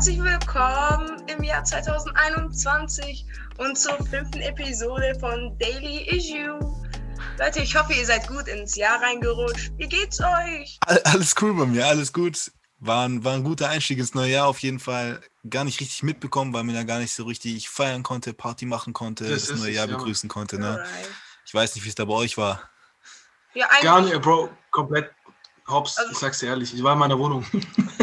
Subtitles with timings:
[0.00, 3.26] Herzlich willkommen im Jahr 2021
[3.58, 6.58] und zur fünften Episode von Daily Issue.
[7.38, 9.72] Leute, ich hoffe, ihr seid gut ins Jahr reingerutscht.
[9.76, 10.78] Wie geht's euch?
[11.04, 12.50] Alles cool bei mir, alles gut.
[12.78, 15.20] War ein, war ein guter Einstieg ins neue Jahr auf jeden Fall.
[15.50, 18.94] Gar nicht richtig mitbekommen, weil man ja gar nicht so richtig feiern konnte, Party machen
[18.94, 20.32] konnte, das, das neue Jahr es, begrüßen ja.
[20.32, 20.58] konnte.
[20.58, 20.82] Ne?
[21.44, 22.62] Ich weiß nicht, wie es da bei euch war.
[23.52, 25.10] Ja, Gar nicht, Bro, komplett
[25.68, 25.98] hops.
[25.98, 27.44] Also, ich sag's dir ehrlich, ich war in meiner Wohnung.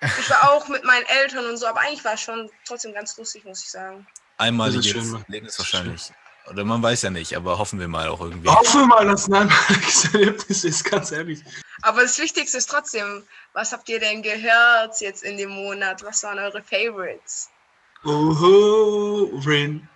[0.00, 3.16] ich war auch mit meinen Eltern und so, aber eigentlich war es schon trotzdem ganz
[3.16, 4.06] lustig, muss ich sagen.
[4.38, 6.10] Einmaliges Erlebnis wahrscheinlich.
[6.48, 8.48] Oder man weiß ja nicht, aber hoffen wir mal auch irgendwie.
[8.48, 11.44] Hoffen wir mal, dass es ein einmaliges Erlebnis ist, ganz ehrlich.
[11.82, 16.02] Aber das Wichtigste ist trotzdem, was habt ihr denn gehört jetzt in dem Monat?
[16.02, 17.50] Was waren eure Favorites?
[18.04, 19.86] Oho, Rin.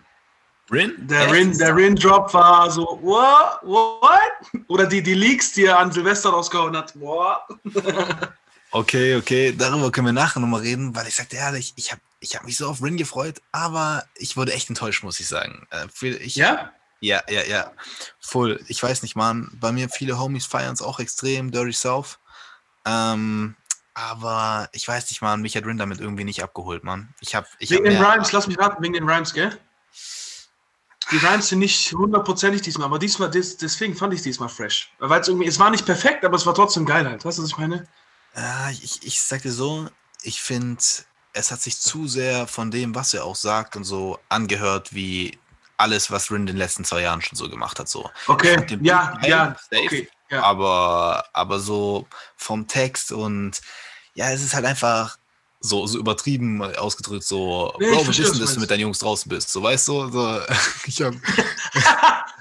[0.71, 0.95] Rin?
[1.09, 3.61] Der Rin, der Rin Drop war so, what?
[3.63, 4.65] What?
[4.69, 6.99] Oder die, die Leaks, die er an Silvester rausgehauen hat.
[7.01, 7.41] What?
[8.75, 12.37] okay, okay, darüber können wir nachher nochmal reden, weil ich sagte ehrlich, ich habe ich
[12.37, 15.67] hab mich so auf Rin gefreut, aber ich wurde echt enttäuscht, muss ich sagen.
[15.71, 16.73] Äh, ich, ja?
[17.01, 17.73] Ja, ja, ja.
[18.19, 18.65] Voll.
[18.67, 19.51] Ich weiß nicht, Mann.
[19.61, 22.19] Bei mir viele Homies feiern es auch extrem, Dirty South.
[22.87, 23.55] Ähm,
[23.93, 27.15] aber ich weiß nicht, Mann, mich hat Rin damit irgendwie nicht abgeholt, Mann.
[27.21, 29.57] Ich hab, ich wegen hab den Rhymes, lass mich raten, wegen den Rhymes, gell?
[31.11, 34.91] Die Rhymes sind nicht hundertprozentig diesmal, aber diesmal, des, deswegen fand ich diesmal fresh.
[34.99, 37.25] Weil es irgendwie, es war nicht perfekt, aber es war trotzdem geil halt.
[37.25, 37.87] Weißt du, was ich meine?
[38.37, 39.89] Äh, ich, ich sag dir so,
[40.23, 40.83] ich finde,
[41.33, 45.39] es hat sich zu sehr von dem, was er auch sagt und so angehört, wie
[45.77, 47.89] alles, was Rin in den letzten zwei Jahren schon so gemacht hat.
[47.89, 48.11] So.
[48.27, 50.43] Okay, ja, ja, okay, ja.
[50.43, 53.61] Aber, aber so vom Text und
[54.15, 55.19] ja, es ist halt einfach
[55.61, 59.29] so, so übertrieben ausgedrückt, so, nee, Bro, wir wissen, dass du mit deinen Jungs draußen
[59.29, 59.51] bist.
[59.51, 60.41] So, weißt du, so,
[60.87, 61.15] ich hab.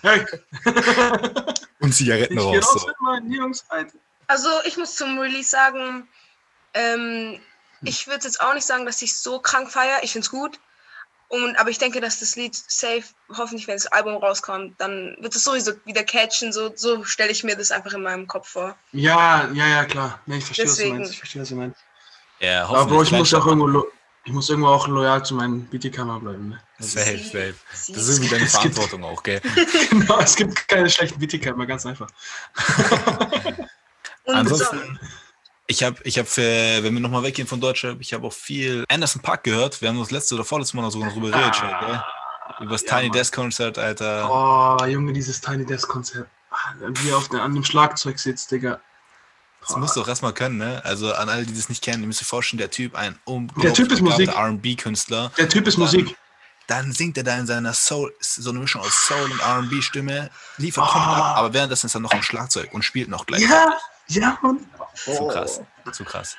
[1.80, 2.66] und Zigaretten ich raus.
[2.74, 2.88] So.
[2.88, 3.66] Mit meinen Jungs
[4.28, 6.08] Also, ich muss zum Release sagen,
[6.74, 7.40] ähm,
[7.82, 10.04] ich würde jetzt auch nicht sagen, dass ich so krank feiere.
[10.04, 10.60] Ich finde es gut.
[11.28, 13.04] Und, aber ich denke, dass das Lied safe,
[13.36, 16.54] hoffentlich, wenn das Album rauskommt, dann wird es sowieso wieder catchen.
[16.54, 18.76] So, so stelle ich mir das einfach in meinem Kopf vor.
[18.92, 20.20] Ja, ja, ja, klar.
[20.28, 20.90] Nee, ich verstehe, Deswegen.
[20.90, 21.12] was du meinst.
[21.14, 21.80] Ich verstehe, was du meinst.
[22.40, 23.86] Ja, aber Bro, ich muss auch irgendwo,
[24.26, 26.50] ich muss irgendwo auch loyal zu meinen BT-Kamera bleiben.
[26.50, 26.62] Ne?
[26.78, 27.56] Safe, safe.
[27.72, 29.42] Das ist irgendwie deine Verantwortung auch, gell?
[29.90, 32.08] genau, es gibt keine schlechten BT-Kamera, ganz einfach.
[34.26, 35.00] Ansonsten,
[35.68, 39.22] ich habe, ich hab, wenn wir nochmal weggehen von Deutschland, ich habe auch viel Anderson
[39.22, 39.82] Park gehört.
[39.82, 42.06] Wir haben das letzte oder vorletzte Mal sogar noch drüber geredet, ah?
[42.60, 44.30] Über das ja, Tiny Desk Konzert, Alter.
[44.30, 46.28] Oh, Junge, dieses Tiny Desk Konzert.
[46.80, 48.80] Wie er auf den, an dem Schlagzeug sitzt, Digga.
[49.62, 50.82] Das musst du auch erstmal können, ne?
[50.84, 54.30] Also an alle, die das nicht kennen, ihr müsst euch vorstellen, der Typ, ein unglaublich
[54.30, 55.32] RB-Künstler.
[55.38, 56.16] Der Typ ist Musik.
[56.68, 60.86] Dann singt er da in seiner Soul, so eine Mischung aus Soul und RB-Stimme, liefert
[60.88, 60.98] oh.
[60.98, 63.42] ab, aber währenddessen ist er noch am Schlagzeug und spielt noch gleich.
[63.42, 63.74] Ja,
[64.08, 64.66] ja, Mann.
[65.08, 65.16] Oh.
[65.16, 66.38] Zu krass, zu krass.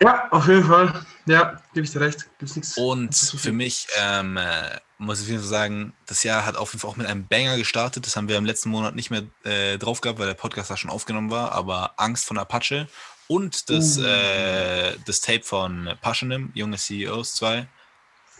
[0.00, 1.06] Ja, auf jeden Fall.
[1.26, 2.26] Ja, gebe ich dir recht.
[2.38, 2.76] Gibt's nichts.
[2.76, 6.96] Und für mich ähm, äh, muss ich sagen, das Jahr hat auf jeden Fall auch
[6.96, 8.06] mit einem Banger gestartet.
[8.06, 10.76] Das haben wir im letzten Monat nicht mehr äh, drauf gehabt, weil der Podcast da
[10.76, 11.52] schon aufgenommen war.
[11.52, 12.88] Aber Angst von Apache
[13.28, 14.04] und das, uh.
[14.04, 17.66] äh, das Tape von Passionim, Junge CEOs 2.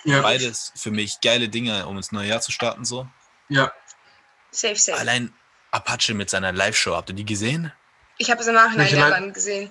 [0.05, 0.21] Ja.
[0.21, 2.85] Beides für mich geile Dinge, um ins neue Jahr zu starten.
[2.85, 3.09] so.
[3.49, 3.73] Ja.
[4.51, 4.99] Safe, safe.
[4.99, 5.33] Allein
[5.71, 7.73] Apache mit seiner Live-Show, habt ihr die gesehen?
[8.19, 9.71] Ich habe es im Nachhinein ja dann gesehen.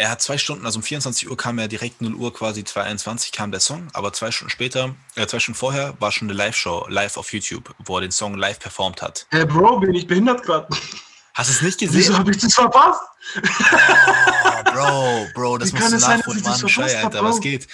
[0.00, 3.32] Er hat zwei Stunden, also um 24 Uhr kam er direkt 0 Uhr quasi 221
[3.32, 6.86] kam der Song, aber zwei Stunden später, äh, zwei Stunden vorher war schon eine Live-Show,
[6.88, 9.26] live auf YouTube, wo er den Song live performt hat.
[9.30, 10.68] Hey Bro, bin ich behindert gerade?
[11.34, 11.98] Hast du es nicht gesehen?
[11.98, 13.00] Wieso habe ich das verpasst?
[13.36, 16.68] Oh, Bro, Bro, das Wie musst du nachholen, Mann.
[16.68, 17.66] Schei, Alter, was geht?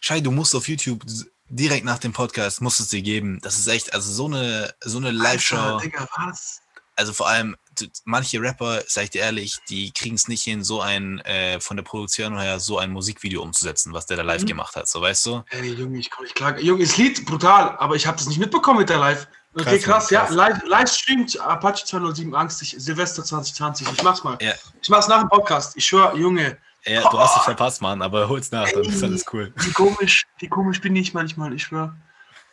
[0.00, 1.04] Schei, du musst auf YouTube
[1.48, 3.38] direkt nach dem Podcast, musst es dir geben.
[3.42, 5.78] Das ist echt, also so eine, so eine Live-Show.
[5.78, 6.60] Digga, was?
[6.96, 7.56] Also vor allem,
[8.04, 11.76] manche Rapper, sag ich dir ehrlich, die kriegen es nicht hin, so ein, äh, von
[11.76, 14.46] der Produktion her, so ein Musikvideo umzusetzen, was der da live mhm.
[14.46, 15.42] gemacht hat, so weißt du?
[15.50, 16.64] Ey, Junge, ich kann nicht klagen.
[16.64, 19.28] Junge, das Lied brutal, aber ich habe das nicht mitbekommen mit der Live.
[19.54, 24.22] Okay, krass, krass, ja, live, live streamt Apache 207 Angst, ich, Silvester 2020, ich mach's
[24.22, 24.38] mal.
[24.40, 24.52] Ja.
[24.82, 26.58] Ich mach's nach dem Podcast, ich schwör, Junge.
[26.84, 29.52] Ja, du hast es verpasst, Mann, aber hol's nach, dann ist alles cool.
[29.56, 31.96] Wie komisch, wie komisch bin ich manchmal, ich schwör.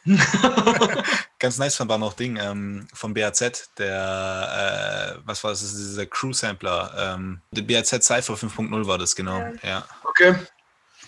[1.40, 5.75] Ganz nice fand war noch Ding ähm, vom BAZ, der, äh, was war das, das
[5.75, 7.16] dieser Crew-Sampler.
[7.16, 9.44] Ähm, der BAZ Cypher 5.0 war das, genau.
[9.63, 9.86] Ja.
[10.04, 10.36] Okay.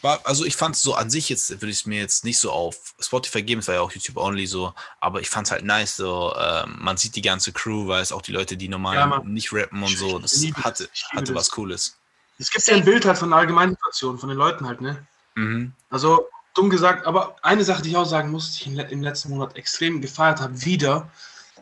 [0.01, 2.39] War, also ich fand es so an sich jetzt, würde ich es mir jetzt nicht
[2.39, 5.51] so auf Spotify geben, es war ja auch YouTube only so, aber ich fand es
[5.51, 8.67] halt nice, so, ähm, man sieht die ganze Crew, weil es auch die Leute, die
[8.67, 10.33] normal ja, nicht rappen und so, das
[10.63, 11.97] hatte, hatte was Cooles.
[12.38, 15.07] Es gibt ja ein Bild halt von der Allgemeinsituation, von den Leuten halt, ne?
[15.33, 15.73] Mhm.
[15.89, 16.27] Also
[16.57, 19.56] dumm gesagt, aber eine Sache, die ich auch sagen muss, die ich im letzten Monat
[19.56, 21.09] extrem gefeiert habe, wieder,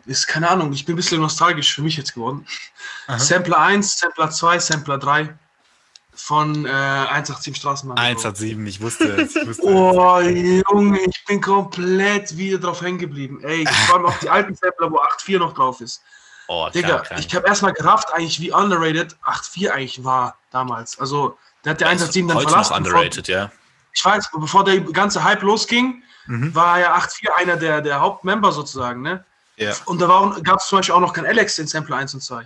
[0.06, 2.45] ist, keine Ahnung, ich bin ein bisschen nostalgisch für mich jetzt geworden.
[3.07, 3.19] Aha.
[3.19, 5.36] Sampler 1, Sampler 2, Sampler 3.
[6.13, 7.97] von äh, 187 Straßenbahn.
[7.97, 9.36] 187, ich wusste es.
[9.36, 13.39] Ich wusste oh, Junge, ich bin komplett wieder drauf hängen geblieben.
[13.44, 16.01] Ey, vor allem auch die alten Sampler, wo 8.4 noch drauf ist.
[16.48, 21.00] Oh, Digga, klar, ich habe erstmal gerafft, eigentlich, wie underrated 8.4 eigentlich war damals.
[21.00, 22.71] Also, der hat der 187 dann verlassen.
[22.71, 23.51] Noch underrated, ja.
[23.95, 26.53] Ich weiß, bevor der ganze Hype losging, mhm.
[26.53, 29.24] war ja 8.4 einer der, der Hauptmember sozusagen, ne?
[29.57, 29.74] Ja.
[29.86, 32.45] Und da gab es zum Beispiel auch noch kein Alex in Sampler 1 und 2.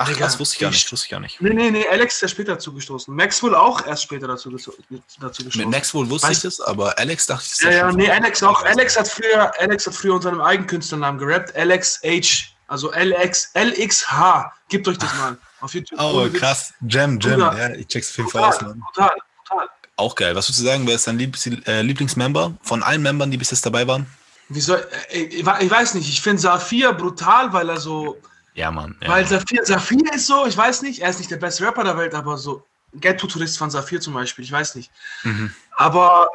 [0.00, 0.92] Ach, Digga, das wusste ich gar nicht.
[0.92, 1.40] Wusste ich gar nicht.
[1.40, 3.12] Nee, nee, nee, Alex ist ja später dazu gestoßen.
[3.14, 5.60] Maxwell auch erst später dazu, dazu gestoßen.
[5.60, 8.42] Mit Maxwell wusste weißt, ich das, aber Alex dachte ich das Ja, ja, nee, Alex
[8.44, 8.62] auch.
[8.62, 11.54] Alex hat früher, Alex hat früher unter einem Eigenkünstlernamen gerappt.
[11.56, 12.54] Alex H.
[12.68, 14.52] Also LX, LXH.
[14.68, 15.98] Gebt euch das mal auf YouTube.
[16.00, 16.72] Oh, krass.
[16.86, 17.40] Jam, Jam.
[17.40, 18.80] Ja, ich check's auf jeden Fall aus, Mann.
[18.94, 19.16] Total,
[19.48, 19.68] total.
[19.98, 20.34] Auch geil.
[20.34, 23.66] Was würdest du sagen, wer ist dein äh, Lieblingsmember von allen Membern, die bis jetzt
[23.66, 24.06] dabei waren?
[24.48, 28.16] Wie soll, äh, ich, weiß nicht, ich finde Safir brutal, weil er so
[28.58, 28.96] ja, Mann.
[29.00, 31.84] Ja, Weil Saphir, Saphir ist so, ich weiß nicht, er ist nicht der beste Rapper
[31.84, 34.90] der Welt, aber so Ghetto-Tourist von Saphir zum Beispiel, ich weiß nicht.
[35.22, 35.54] Mhm.
[35.76, 36.28] Aber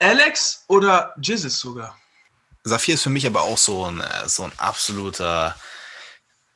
[0.00, 1.96] Alex oder Jizzes sogar?
[2.64, 5.54] Saphir ist für mich aber auch so ein, äh, so ein absoluter,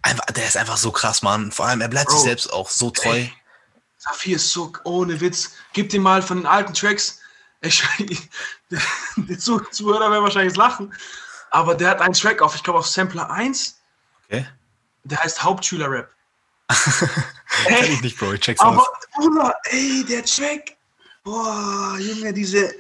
[0.02, 1.52] einfach, der ist einfach so krass, Mann.
[1.52, 3.18] Vor allem, er bleibt Bro, sich selbst auch so treu.
[3.18, 3.32] Ey,
[4.02, 5.52] Saphir ist so, ohne Witz.
[5.72, 7.20] Gib dir mal von den alten Tracks,
[7.60, 7.84] ich,
[9.16, 10.92] die Zuhörer werden wahrscheinlich lachen,
[11.50, 13.78] aber der hat einen Track auf, ich glaube auf Sampler 1.
[14.26, 14.46] Okay.
[15.04, 16.10] Der heißt Hauptschüler-Rap.
[17.66, 18.32] Kenn ich nicht, Bro.
[18.32, 18.88] Ich check's aber, aus.
[19.14, 20.76] Bruder, ey, der Track.
[21.22, 22.74] Boah, Junge, diese,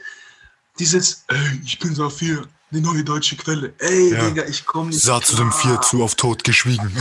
[0.80, 3.72] dieses, ey, ich bin Saphir, die neue deutsche Quelle.
[3.78, 4.24] Ey, ja.
[4.24, 5.02] Digga, ich komm nicht.
[5.02, 6.92] Satz dem Vier zu auf Tod geschwiegen.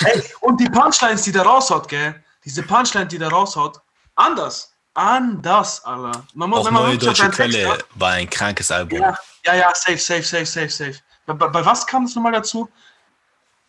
[0.00, 2.22] Ey, und die Punchlines, die da raushaut, gell?
[2.46, 3.80] Diese Punchline, die da raushaut,
[4.14, 4.72] anders.
[4.94, 6.24] Anders, Alter.
[6.32, 8.98] Man muss, Auch neue deutsche Quelle hat, war ein krankes Album.
[8.98, 10.94] Ja, ja, ja, safe, safe, safe, safe, safe.
[11.26, 12.66] Bei, bei, was kam es nochmal dazu?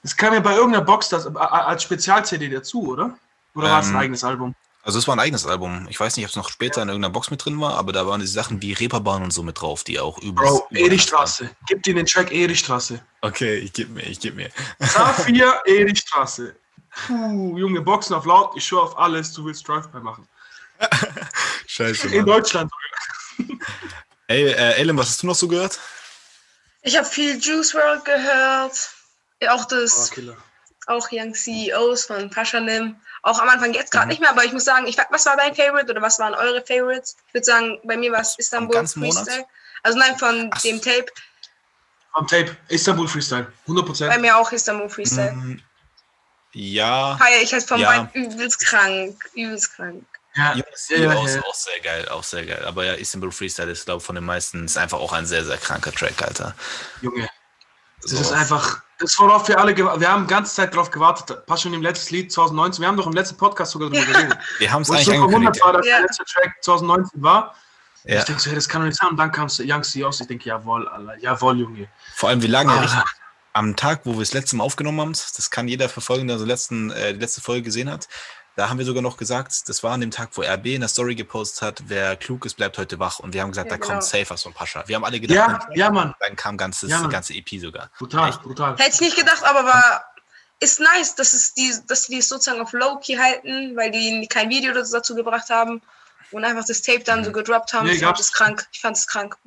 [0.03, 3.17] Es kam ja bei irgendeiner Box das, als Spezial-CD dazu, oder?
[3.55, 4.55] Oder ähm, war es ein eigenes Album?
[4.83, 5.85] Also es war ein eigenes Album.
[5.89, 8.07] Ich weiß nicht, ob es noch später in irgendeiner Box mit drin war, aber da
[8.07, 10.49] waren die Sachen wie Reeperbahn und so mit drauf, die auch übelst...
[10.49, 11.49] Bro, Erichstraße.
[11.67, 13.01] Gib dir den Track Erichstraße.
[13.21, 14.49] Okay, ich geb mir, ich geb mir.
[14.79, 16.55] Saphir, Erichstraße.
[17.05, 20.27] Puh, Junge, Boxen auf laut, ich schwör auf alles, du willst Drive-By machen.
[21.67, 22.15] Scheiße, Mann.
[22.15, 22.71] In Deutschland.
[24.27, 25.79] Ey, äh, Ellen, was hast du noch so gehört?
[26.81, 28.89] Ich habe viel Juice World gehört.
[29.49, 30.33] Auch das, oh,
[30.87, 32.95] auch Young CEOs von Paschanim.
[33.21, 34.09] Auch am Anfang jetzt gerade mhm.
[34.09, 36.63] nicht mehr, aber ich muss sagen, ich, was war dein Favorite oder was waren eure
[36.65, 37.15] Favorites?
[37.27, 39.45] Ich würde sagen, bei mir war es Istanbul Freestyle.
[39.83, 40.61] Also nein, von Ach.
[40.61, 41.07] dem Tape.
[42.13, 44.07] Vom Tape, Istanbul Freestyle, 100%.
[44.07, 45.33] Bei mir auch Istanbul Freestyle.
[45.33, 45.61] Mhm.
[46.53, 47.17] Ja.
[47.19, 48.09] Hi, ich heiße vom ja.
[48.13, 50.03] übelst krank, übelst krank.
[50.35, 52.63] Ja, ja, ja, ja, auch sehr geil, auch sehr geil.
[52.65, 55.43] Aber ja, Istanbul Freestyle ist, glaube ich, von den meisten ist einfach auch ein sehr,
[55.43, 56.53] sehr kranker Track, Alter.
[57.01, 57.27] Junge,
[58.03, 58.19] das so.
[58.19, 61.45] ist einfach, das worauf wir alle, wir haben die ganze Zeit darauf gewartet.
[61.47, 62.81] Passt schon im letzten Lied 2019.
[62.81, 64.37] Wir haben doch im letzten Podcast sogar darüber geredet.
[64.59, 65.63] wir haben es eigentlich angekündigt.
[65.63, 65.95] war, dass ja.
[65.95, 67.55] der letzte Track 2019 war.
[68.03, 68.19] Ja.
[68.19, 69.09] Ich denke so, hey, das kann doch nicht sein.
[69.09, 70.21] Und dann kam es Young C aus.
[70.21, 71.89] Ich denke, jawohl, Alter, jawohl, Junge.
[72.13, 73.03] Vor allem, wir lagen ah.
[73.57, 75.11] Am Tag, wo wir das letzte Mal aufgenommen haben.
[75.11, 78.07] Das kann jeder verfolgen, der so letzten, äh, die letzte Folge gesehen hat.
[78.55, 80.89] Da haben wir sogar noch gesagt, das war an dem Tag, wo RB in der
[80.89, 83.19] Story gepostet hat, wer klug ist, bleibt heute wach.
[83.19, 83.99] Und wir haben gesagt, ja, da genau.
[83.99, 84.83] kommt Safer ein Pascha.
[84.87, 86.15] Wir haben alle gedacht, ja, ja, Mann.
[86.19, 87.89] dann kam ganzes, ja, ganze EP sogar.
[87.97, 88.41] Brutal, Echt?
[88.41, 88.75] brutal.
[88.77, 90.05] Hätte ich nicht gedacht, aber war,
[90.59, 94.49] ist nice, dass, es die, dass die es sozusagen auf Low-Key halten, weil die kein
[94.49, 95.81] Video dazu gebracht haben
[96.31, 97.25] und einfach das Tape dann mhm.
[97.25, 97.85] so gedroppt haben.
[97.85, 98.67] Nee, ich fand es krank.
[98.71, 99.37] Ich fand es krank.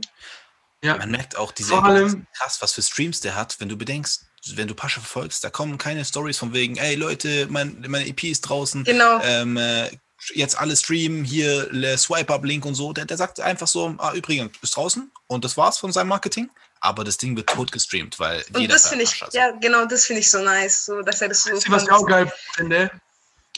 [0.83, 0.97] Ja.
[0.97, 4.25] Man merkt auch diese Vor allem, krass, was für Streams der hat, wenn du bedenkst,
[4.55, 8.25] wenn du Pascha verfolgst, da kommen keine Stories von wegen, ey Leute, mein, meine EP
[8.25, 8.85] ist draußen.
[8.85, 9.21] Genau.
[9.23, 9.91] Ähm, äh,
[10.35, 11.69] jetzt alle streamen, hier
[11.99, 12.93] Swipe-Up-Link und so.
[12.93, 16.51] Der, der sagt einfach so, ah, übrigens, bist draußen und das war's von seinem Marketing.
[16.81, 20.07] Aber das Ding wird tot gestreamt, weil und jeder das finde ich, ja genau, das
[20.07, 21.53] finde ich so nice, so dass er das so.
[21.69, 22.91] Was ich auch geil finde,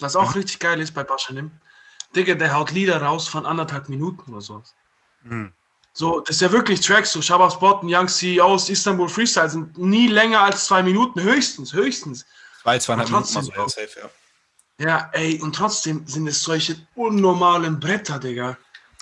[0.01, 0.41] was auch mhm.
[0.41, 1.53] richtig geil ist bei Paschanim,
[2.17, 4.65] Digga, der haut Lieder raus von anderthalb Minuten oder so.
[5.23, 5.53] Mhm.
[5.95, 9.77] So, das ist ja wirklich Tracks, so Shabab Spot und Young CEOs, Istanbul Freestyle sind
[9.77, 12.25] nie länger als zwei Minuten, höchstens, höchstens.
[12.63, 14.11] Zwei, zweieinhalb Minuten, also ja, safe, ja.
[14.79, 18.57] Ja, ey, und trotzdem sind es solche unnormalen Bretter, Digga.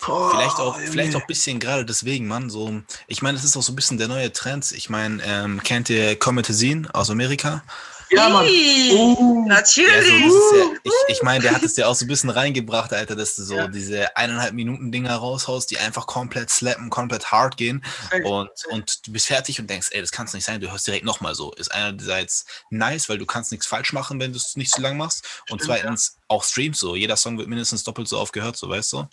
[0.07, 2.51] Oh, vielleicht auch, ey, vielleicht auch ein bisschen gerade deswegen, Mann.
[2.51, 4.73] So, ich meine, das ist auch so ein bisschen der neue Trend.
[4.73, 7.63] Ich meine, ähm, kennt ihr Cometazine aus Amerika?
[8.11, 8.47] Ja, Mann.
[8.93, 9.45] Oh.
[9.47, 10.23] Natürlich.
[10.23, 12.93] Ja, so, ja, ich, ich meine, der hat es ja auch so ein bisschen reingebracht,
[12.93, 13.69] Alter, dass du so ja.
[13.69, 17.85] diese eineinhalb Minuten Dinger raushaust, die einfach komplett slappen, komplett hard gehen.
[18.25, 20.87] Und, und du bist fertig und denkst, ey, das kann es nicht sein, du hörst
[20.87, 21.53] direkt nochmal so.
[21.53, 24.97] Ist einerseits nice, weil du kannst nichts falsch machen, wenn du es nicht so lang
[24.97, 25.25] machst.
[25.49, 26.97] Und Stimmt, zweitens auch Streams so.
[26.97, 29.09] Jeder Song wird mindestens doppelt so oft gehört, so weißt du?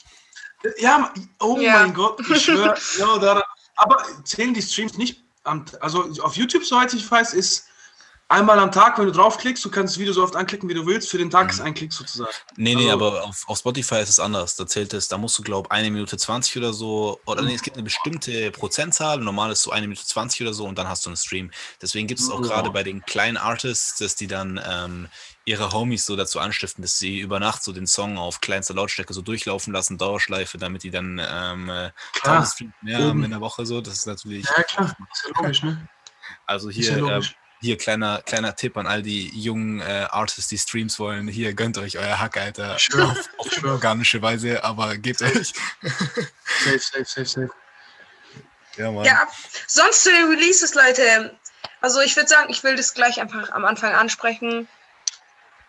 [0.80, 2.76] Ja, oh mein Gott, ich schwöre.
[2.98, 3.44] ja,
[3.76, 5.24] aber zählen die Streams nicht,
[5.80, 7.68] also auf YouTube, soweit ich weiß, ist
[8.30, 10.86] einmal am Tag, wenn du draufklickst, du kannst das Video so oft anklicken, wie du
[10.86, 11.50] willst, für den Tag mhm.
[11.52, 12.32] ist ein Klick sozusagen.
[12.56, 14.56] Nee, nee, also, aber auf, auf, Spotify ist es anders.
[14.56, 17.56] Da zählt es, da musst du, glaube ich, eine Minute 20 oder so, oder nee,
[17.56, 20.88] es gibt eine bestimmte Prozentzahl, normal ist so eine Minute 20 oder so und dann
[20.88, 21.52] hast du einen Stream.
[21.82, 22.48] Deswegen gibt es auch ja.
[22.48, 25.08] gerade bei den kleinen Artists, dass die dann ähm,
[25.46, 29.14] ihre Homies so dazu anstiften, dass sie über Nacht so den Song auf kleinster Lautstärke
[29.14, 32.48] so durchlaufen lassen, Dauerschleife, damit die dann ähm, äh, klar,
[32.82, 33.80] mehr haben in der Woche so.
[33.80, 34.46] Das ist natürlich.
[34.46, 35.88] Ja, klar, ist ja logisch, ne?
[36.46, 37.22] Also hier, ja äh,
[37.60, 41.28] hier kleiner, kleiner Tipp an all die jungen äh, Artists, die Streams wollen.
[41.28, 42.78] Hier gönnt euch euer Hack, Alter.
[42.80, 43.04] Sure.
[43.38, 45.54] Auf, auf organische Weise, aber gebt euch.
[46.64, 47.50] safe, safe, safe, safe.
[48.76, 49.06] Ja, Mann.
[49.06, 49.28] Ja,
[49.66, 51.36] sonst zu den Releases, Leute.
[51.82, 54.68] Also ich würde sagen, ich will das gleich einfach am Anfang ansprechen,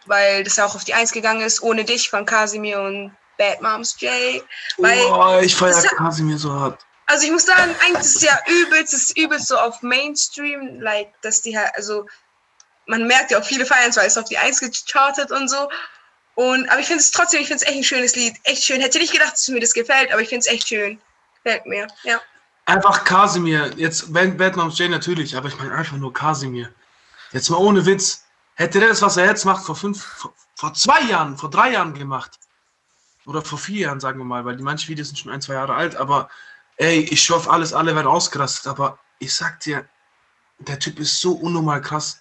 [0.07, 3.63] weil das ja auch auf die Eins gegangen ist, ohne dich von Casimir und Bad
[3.63, 4.43] Moms J.
[4.77, 6.85] Weil oh, ich feiere Casimir so hart.
[7.11, 11.11] Also ich muss sagen, eigentlich ist es ja übelst, ist übelst so auf Mainstream, like,
[11.23, 12.07] dass die halt, also
[12.87, 15.71] man merkt ja auch viele feiern weil es auf die Eins gechartet und so.
[16.35, 18.37] Und, aber ich finde es trotzdem, ich finde es echt ein schönes Lied.
[18.45, 18.83] Echt schön.
[18.83, 21.01] Hätte nicht gedacht, dass mir das gefällt, aber ich finde es echt schön.
[21.43, 22.21] Gefällt mir, ja.
[22.67, 23.73] Einfach Kasimir.
[23.77, 26.71] Jetzt Batman Jay natürlich, aber ich meine einfach nur Kasimir.
[27.33, 28.27] Jetzt mal ohne Witz.
[28.55, 31.71] Hätte der das, was er jetzt macht, vor fünf, vor, vor zwei Jahren, vor drei
[31.71, 32.39] Jahren gemacht.
[33.25, 35.55] Oder vor vier Jahren, sagen wir mal, weil die manchen Videos sind schon ein, zwei
[35.55, 36.29] Jahre alt, aber
[36.79, 39.87] ey, ich hoffe, alles, alle werden ausgerastet, aber ich sag dir,
[40.59, 42.21] der Typ ist so unnormal krass.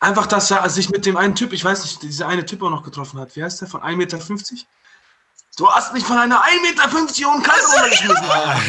[0.00, 2.70] Einfach, dass er sich mit dem einen Typ, ich weiß nicht, dieser eine Typ auch
[2.70, 3.34] noch getroffen hat.
[3.34, 3.68] Wie heißt der?
[3.68, 4.18] Von 1,50 Meter?
[5.56, 8.24] Du hast mich von einer 1,50 Meter hohen Kante runtergeschmissen.
[8.24, 8.60] ja,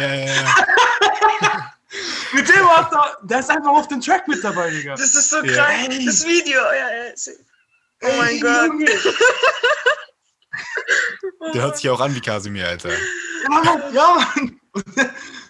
[0.00, 0.54] ja, ja, ja.
[2.32, 4.94] mit dem hat er, der ist einfach auf dem Track mit dabei, Digga.
[4.94, 5.52] Das ist so ja.
[5.52, 6.58] krank, das Video.
[6.58, 7.12] Ja, ja.
[8.00, 8.70] Oh mein Ey, Gott.
[11.54, 12.90] Der hört sich auch an wie Kasimir, Alter.
[13.50, 14.34] Ja, ja.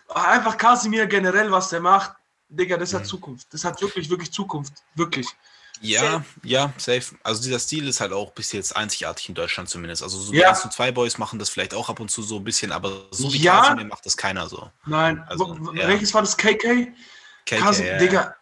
[0.15, 2.13] Einfach Kasimir generell, was der macht.
[2.49, 3.07] Digga, das hat mhm.
[3.07, 3.47] Zukunft.
[3.53, 4.73] Das hat wirklich, wirklich Zukunft.
[4.95, 5.27] Wirklich.
[5.81, 6.25] Ja, safe.
[6.43, 7.17] ja, safe.
[7.23, 10.03] Also dieser Stil ist halt auch bis jetzt einzigartig in Deutschland zumindest.
[10.03, 10.53] Also so ja.
[10.53, 13.33] die zwei Boys machen das vielleicht auch ab und zu so ein bisschen, aber so
[13.33, 13.61] wie ja.
[13.61, 14.71] Kasimir macht das keiner so.
[14.87, 15.23] Nein.
[15.29, 15.87] Also, ja.
[15.89, 16.37] Welches war das?
[16.37, 16.93] KK?
[17.47, 17.99] KK, Kasim, ja.
[17.99, 18.35] Digga.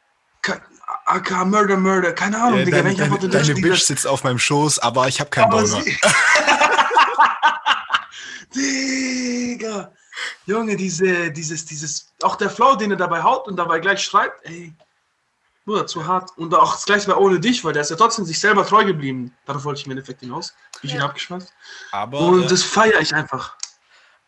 [1.07, 2.83] AK Murder Murder, keine Ahnung, ja, Digga.
[2.83, 5.83] Deine, deine, deine Bitch sitzt auf meinem Schoß, aber ich habe keinen Boner.
[8.55, 9.93] Digga.
[10.47, 14.45] Junge, diese, dieses, dieses, auch der Flow, den er dabei haut und dabei gleich schreibt,
[14.47, 14.73] ey,
[15.67, 16.31] Bruder, zu hart.
[16.37, 18.85] Und auch das gleiche bei ohne dich, weil der ist ja trotzdem sich selber treu
[18.85, 19.37] geblieben.
[19.47, 20.55] Darauf wollte ich im Endeffekt hinaus.
[20.81, 20.99] Bin ich ja.
[20.99, 21.53] ihn abgeschmeißt.
[21.91, 23.57] Aber, und das feiere ich einfach.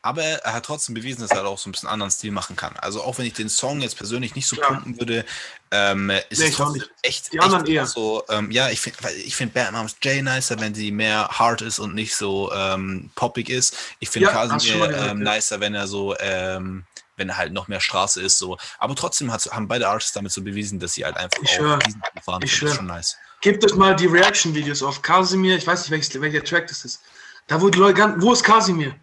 [0.09, 2.75] Aber er hat trotzdem bewiesen, dass er auch so ein bisschen anderen Stil machen kann.
[2.79, 4.67] Also auch wenn ich den Song jetzt persönlich nicht so ja.
[4.67, 5.23] pumpen würde,
[5.71, 7.87] ähm, ist nee, es trotzdem echt, Die anderen echt eher.
[7.87, 11.61] so, ähm, ja, ich finde ich find Bad Moms J nicer, wenn sie mehr hard
[11.61, 13.77] ist und nicht so ähm, poppig ist.
[13.99, 16.85] Ich finde ja, Casimir ähm, nicer, wenn er so, ähm,
[17.19, 18.39] wenn er halt noch mehr Straße ist.
[18.39, 18.57] so.
[18.79, 21.79] Aber trotzdem hat, haben beide Artists damit so bewiesen, dass sie halt einfach ich auch
[21.81, 22.41] diesen fahren.
[22.43, 23.19] Ich das ist schon nice.
[23.43, 25.59] Gebt euch mal die Reaction-Videos auf Casimir.
[25.59, 27.03] Ich weiß nicht, welches, welcher Track das ist.
[27.47, 28.95] Da wo Leute, wo ist Casimir?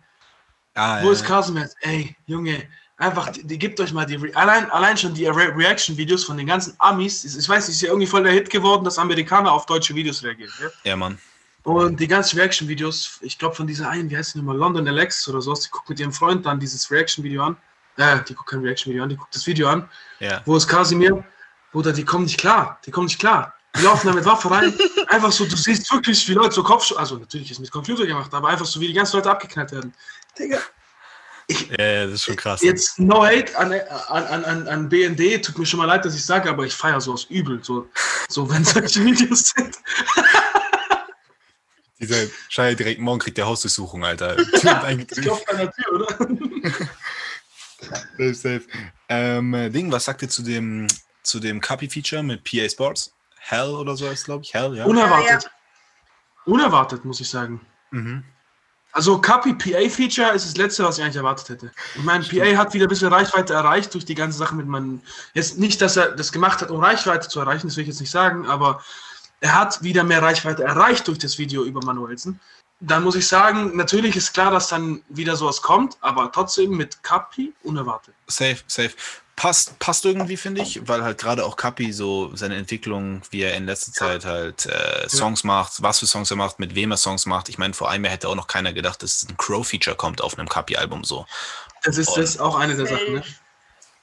[0.75, 1.69] Ah, Wo ja, ist Casimir?
[1.81, 2.67] Ey, Junge,
[2.97, 6.37] einfach, die, die, gebt euch mal die, Re allein, allein schon die Re Reaction-Videos von
[6.37, 7.23] den ganzen Amis.
[7.23, 10.51] Ich weiß, ist ja irgendwie voll der Hit geworden, dass Amerikaner auf deutsche Videos reagieren.
[10.61, 11.17] Ja, ja Mann.
[11.63, 15.27] Und die ganzen Reaction-Videos, ich glaube von dieser einen, wie heißt die nochmal, London Alex
[15.27, 17.57] oder so, die guckt mit ihrem Freund dann dieses Reaction-Video an.
[17.97, 19.89] Äh, die guckt kein Reaction-Video an, die guckt das Video an.
[20.19, 20.41] Ja.
[20.45, 21.23] Wo ist Casimir?
[21.71, 23.54] Bruder, die kommen nicht klar, die kommen nicht klar.
[23.77, 24.73] Die laufen da mit Waffe rein.
[25.07, 28.33] Einfach so, du siehst wirklich, wie Leute so Kopf, also natürlich ist mit Computer gemacht,
[28.33, 29.93] aber einfach so, wie die ganzen Leute abgeknallt werden.
[30.37, 30.59] Digga.
[31.47, 32.61] Ich, ja, das ist schon krass.
[32.63, 36.25] Jetzt no hate an, an, an, an BND, tut mir schon mal leid, dass ich
[36.25, 37.87] sage, aber ich feiere so aus übel, so,
[38.29, 39.77] so wenn solche Videos sind.
[41.99, 44.37] Dieser Scheiße direkt morgen kriegt der Hausdurchsuchung, Alter.
[44.53, 46.07] ich glaube an der Tür, oder?
[48.17, 48.63] safe, safe.
[49.07, 50.87] Ähm, Ding, was sagt ihr zu dem,
[51.23, 53.13] zu dem Copy-Feature mit PA Sports?
[53.47, 54.53] Hell oder so ist, glaube ich.
[54.53, 54.85] Hell, ja.
[54.85, 55.43] Unerwartet.
[55.43, 55.49] Ja, ja.
[56.45, 57.61] Unerwartet, muss ich sagen.
[57.91, 58.23] Mhm.
[58.91, 61.71] Also Kapi PA-Feature ist das letzte, was ich eigentlich erwartet hätte.
[61.95, 65.01] Ich meine, PA hat wieder ein bisschen Reichweite erreicht durch die ganze Sache mit man.
[65.33, 67.99] Jetzt nicht, dass er das gemacht hat, um Reichweite zu erreichen, das will ich jetzt
[67.99, 68.83] nicht sagen, aber
[69.41, 72.39] er hat wieder mehr Reichweite erreicht durch das Video über Manuelsen.
[72.79, 77.03] Dann muss ich sagen, natürlich ist klar, dass dann wieder sowas kommt, aber trotzdem mit
[77.03, 78.15] Kapi unerwartet.
[78.27, 78.95] Safe, safe
[79.35, 83.55] passt, passt irgendwie, finde ich, weil halt gerade auch Kapi so seine Entwicklung, wie er
[83.55, 85.47] in letzter Zeit halt äh, Songs ja.
[85.47, 87.49] macht, was für Songs er macht, mit wem er Songs macht.
[87.49, 90.37] Ich meine, vor einem Jahr hätte auch noch keiner gedacht, dass ein Crow-Feature kommt auf
[90.37, 91.25] einem Kapi-Album so.
[91.83, 93.23] Das ist, und, das ist auch eine der Sachen, ne?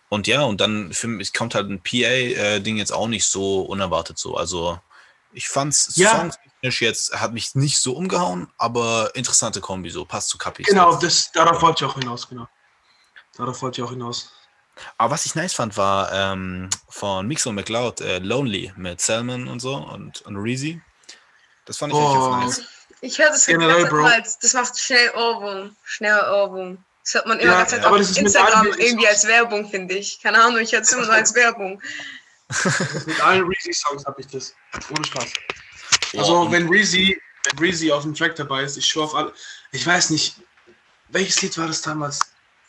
[0.09, 3.63] Und ja, und dann für mich kommt halt ein PA-Ding äh, jetzt auch nicht so
[3.63, 4.37] unerwartet so.
[4.37, 4.79] Also
[5.33, 6.11] ich fand's ja.
[6.11, 10.65] songtechnisch jetzt, hat mich nicht so umgehauen, aber interessante Kombi so, passt zu Kapi.
[10.65, 12.47] Genau, das, darauf wollte ich auch hinaus, genau.
[13.35, 14.31] Darauf wollte ich auch hinaus.
[14.99, 19.49] Aber was ich nice fand, war ähm, von Mixo und McLeod äh, Lonely mit Salmon
[19.49, 20.81] und so und, und Reezy.
[21.65, 22.41] Das fand ich oh.
[22.41, 22.67] echt nice.
[23.01, 24.05] Ich höre das generell, Bro.
[24.05, 25.77] Als, das macht schnell Ohrwurm.
[25.85, 26.79] Schnell Ohrwurm.
[27.03, 30.21] Das hört man immer ja, Zeit auf Instagram irgendwie als Werbung, finde ich.
[30.23, 31.83] Keine Ahnung, ich höre es immer nur als Werbung.
[33.07, 34.55] mit allen Reezy-Songs habe ich das.
[34.91, 35.27] Ohne Spaß.
[36.17, 39.33] Also, wenn Reezy, wenn Reezy auf dem Track dabei ist, ich schwöre auf alle.
[39.73, 40.37] Ich weiß nicht,
[41.09, 42.21] welches Lied war das damals?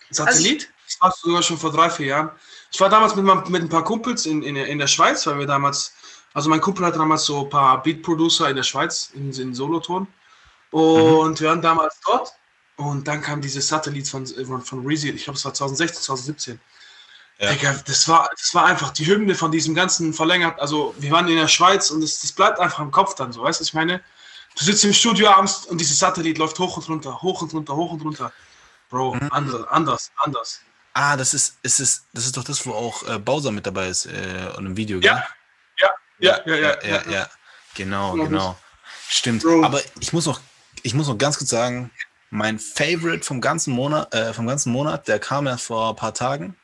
[0.10, 0.73] Satellit?
[0.86, 2.32] Das war sogar schon vor drei, vier Jahren.
[2.72, 5.48] Ich war damals mit, mit ein paar Kumpels in, in, in der Schweiz, weil wir
[5.48, 5.94] damals,
[6.34, 10.08] also mein Kumpel hatte damals so ein paar Beat-Producer in der Schweiz, in, in Solothurn.
[10.72, 11.40] Und mhm.
[11.40, 12.34] wir waren damals dort
[12.75, 16.60] und dann kam dieses Satellit von, von, von Reezy, ich glaube es war 2016, 2017.
[17.40, 17.52] Ja.
[17.52, 20.60] Digga, das war, das war einfach die Hymne von diesem ganzen verlängert.
[20.60, 23.44] Also, wir waren in der Schweiz und das, das bleibt einfach im Kopf dann so,
[23.44, 24.02] weißt du, ich meine?
[24.56, 27.75] Du sitzt im Studio abends und dieses Satellit läuft hoch und runter, hoch und runter,
[27.75, 28.32] hoch und runter.
[28.90, 29.30] Bro, mhm.
[29.32, 30.62] anders, anders, anders.
[30.93, 33.88] Ah, das ist, ist es, das ist doch das, wo auch äh, Bowser mit dabei
[33.88, 35.12] ist äh, in einem Video, gell?
[35.12, 35.25] Ja,
[35.77, 37.29] ja, ja, ja, ja, ja, ja, ja.
[37.75, 38.57] Genau, genau.
[39.09, 39.43] Stimmt.
[39.43, 39.63] Bro.
[39.63, 40.39] Aber ich muss noch,
[40.83, 41.91] ich muss noch ganz kurz sagen,
[42.29, 46.13] mein Favorite vom ganzen Monat, äh, vom ganzen Monat, der kam ja vor ein paar
[46.13, 46.55] Tagen.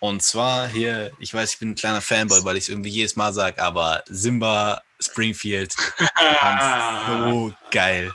[0.00, 3.16] Und zwar hier, ich weiß, ich bin ein kleiner Fanboy, weil ich es irgendwie jedes
[3.16, 5.74] Mal sage, aber Simba Springfield
[7.06, 8.12] so geil.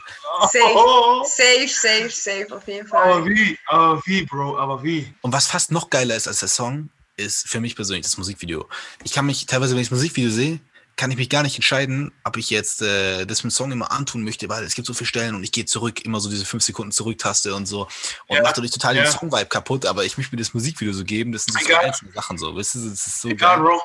[0.48, 3.12] Safe, safe, safe, safe, auf jeden Fall.
[3.12, 5.12] Aber wie, aber wie, Bro, aber wie.
[5.22, 8.66] Und was fast noch geiler ist als der Song, ist für mich persönlich das Musikvideo.
[9.04, 10.60] Ich kann mich teilweise, wenn ich das Musikvideo sehe,
[10.96, 13.90] kann ich mich gar nicht entscheiden, ob ich jetzt äh, das mit dem Song immer
[13.90, 16.44] antun möchte, weil es gibt so viele Stellen und ich gehe zurück, immer so diese
[16.44, 17.88] 5 Sekunden zurücktaste und so.
[18.26, 19.04] Und ja, macht dadurch total ja.
[19.04, 22.12] den Song-Vibe kaputt, aber ich möchte mir das Musikvideo so geben, das sind so einzelne
[22.12, 23.66] Sachen so, weißt du, das ist so Egal, geil.
[23.66, 23.82] Bro.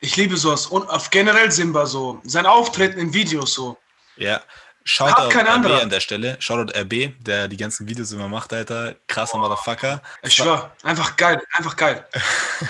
[0.00, 0.66] Ich liebe sowas.
[0.66, 2.20] Und auf generell Simba so.
[2.24, 3.78] Sein Auftreten in Videos so.
[4.16, 4.42] Ja.
[4.86, 5.82] Shoutout RB anderer.
[5.82, 6.36] an der Stelle.
[6.40, 8.94] Shoutout RB, der die ganzen Videos immer macht, Alter.
[9.06, 9.38] Krasser oh.
[9.38, 10.02] Motherfucker.
[10.22, 12.06] Ich schwör, einfach geil, einfach geil.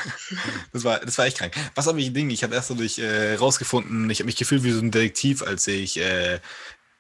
[0.73, 1.55] das, war, das war echt krank.
[1.75, 2.31] Was habe ich Ding?
[2.31, 5.67] Ich habe erst dadurch äh, rausgefunden, ich habe mich gefühlt wie so ein Detektiv, als
[5.67, 6.39] ich äh,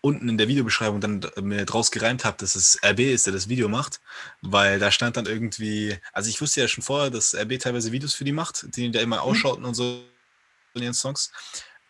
[0.01, 3.49] unten in der Videobeschreibung dann mir draus gereimt habe, dass es RB ist, der das
[3.49, 4.01] Video macht,
[4.43, 8.15] weil da stand dann irgendwie, also ich wusste ja schon vorher, dass RB teilweise Videos
[8.15, 9.23] für die macht, die da immer mhm.
[9.23, 9.69] ausschauten mhm.
[9.69, 10.05] und so
[10.75, 11.31] in ihren Songs.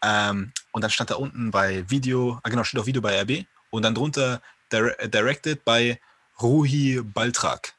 [0.04, 3.46] Ähm, und dann stand da unten bei Video, ah genau, steht auch Video bei RB
[3.70, 5.98] und dann drunter Directed bei
[6.42, 7.72] Ruhi Baltrak.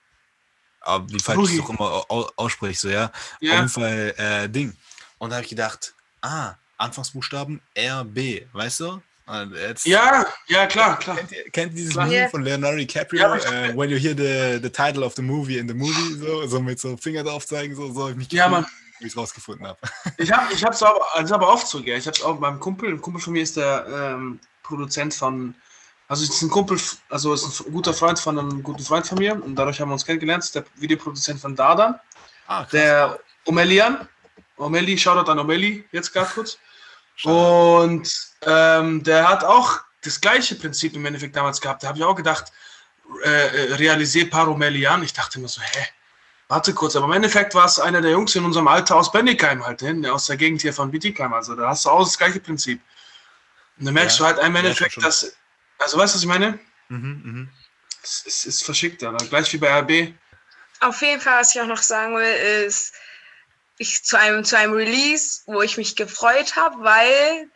[0.81, 2.05] Aber wie falsch ich es auch immer
[2.37, 3.11] ausspreche, so ja.
[3.41, 3.53] ja.
[3.53, 4.75] Auf jeden Fall äh, Ding.
[5.19, 9.01] Und da habe ich gedacht, ah, Anfangsbuchstaben RB, weißt du?
[9.67, 11.17] Jetzt, ja, ja, klar, klar.
[11.17, 12.05] Kennt ihr, kennt ihr dieses klar.
[12.05, 13.21] Meme von Leonardo DiCaprio?
[13.21, 16.45] Ja, uh, when you hear the, the title of the movie in the movie, so,
[16.45, 18.67] so mit so Finger drauf zeigen, so, so habe ich mich ja, Mann
[18.99, 19.79] wie ich es rausgefunden habe.
[20.17, 21.97] Ich habe ich es aber, also aber oft so, gell.
[21.97, 22.89] Ich habe es auch beim Kumpel.
[22.89, 25.55] Ein Kumpel von mir ist der ähm, Produzent von,
[26.07, 26.79] also ist ein Kumpel,
[27.09, 29.93] also ist ein guter Freund von einem guten Freund von mir und dadurch haben wir
[29.93, 30.43] uns kennengelernt.
[30.43, 31.99] Ist der Videoproduzent von Dardan.
[32.47, 32.71] Ah, krass.
[32.71, 34.07] Der Omelian.
[34.57, 36.57] Omeli, Shoutout an Omeli, jetzt gerade kurz.
[37.23, 38.09] Und
[38.45, 41.83] ähm, der hat auch das gleiche Prinzip im Endeffekt damals gehabt.
[41.83, 42.51] Da habe ich auch gedacht,
[43.23, 45.03] äh, äh realisier par Omelian.
[45.03, 45.85] Ich dachte immer so, hä?
[46.47, 49.65] Warte kurz, aber im Endeffekt war es einer der Jungs in unserem Alter aus Bendigheim
[49.65, 51.33] halt, hin, aus der Gegend hier von Bietigheim.
[51.33, 52.79] Also da hast du auch das gleiche Prinzip.
[53.79, 55.35] Und da merkst ja, du halt im Endeffekt, dass.
[55.79, 56.59] Also weißt du, was ich meine?
[56.89, 57.47] Mhm, mh.
[58.03, 60.13] Es, es ist verschickt, aber gleich wie bei RB.
[60.81, 62.93] Auf jeden Fall, was ich auch noch sagen will, ist,
[63.77, 67.49] ich zu einem, zu einem Release, wo ich mich gefreut habe, weil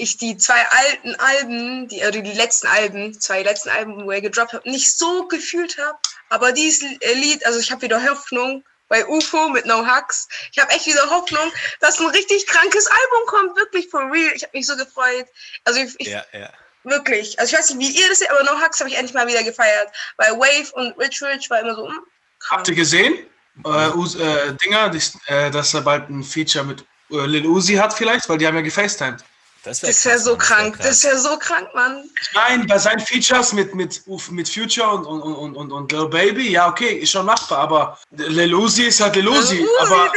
[0.00, 4.20] ich die zwei alten Alben, die, oder die letzten Alben, zwei letzten Alben, wo er
[4.20, 5.98] gedroppt hat, nicht so gefühlt habe.
[6.28, 6.82] Aber dieses
[7.14, 10.28] Lied, also ich habe wieder Hoffnung bei UFO mit No Hugs.
[10.52, 14.32] Ich habe echt wieder Hoffnung, dass ein richtig krankes Album kommt, wirklich for real.
[14.34, 15.26] Ich habe mich so gefreut.
[15.64, 16.50] Also ich, ja, ja.
[16.82, 17.38] wirklich.
[17.38, 19.28] Also ich weiß nicht, wie ihr das seht, aber No Hugs habe ich endlich mal
[19.28, 19.88] wieder gefeiert.
[20.16, 21.86] Bei Wave und Rich Rich war immer so.
[21.86, 22.02] Mh, hm,
[22.50, 23.18] Habt ihr gesehen?
[23.64, 27.92] Äh, äh, Dinger, die, äh, dass er bald ein Feature mit äh, Lil Uzi hat
[27.92, 29.22] vielleicht, weil die haben ja gefacetimed.
[29.62, 30.78] Das wäre wär so krank.
[30.78, 32.08] Das wäre so krank, Mann.
[32.32, 36.50] Meine, bei seinen Features mit, mit, mit Future und, und, und, und, und Lil Baby,
[36.50, 39.66] ja, okay, ist schon machbar, aber Lil Uzi ist halt Lil Uzi.
[39.80, 40.10] aber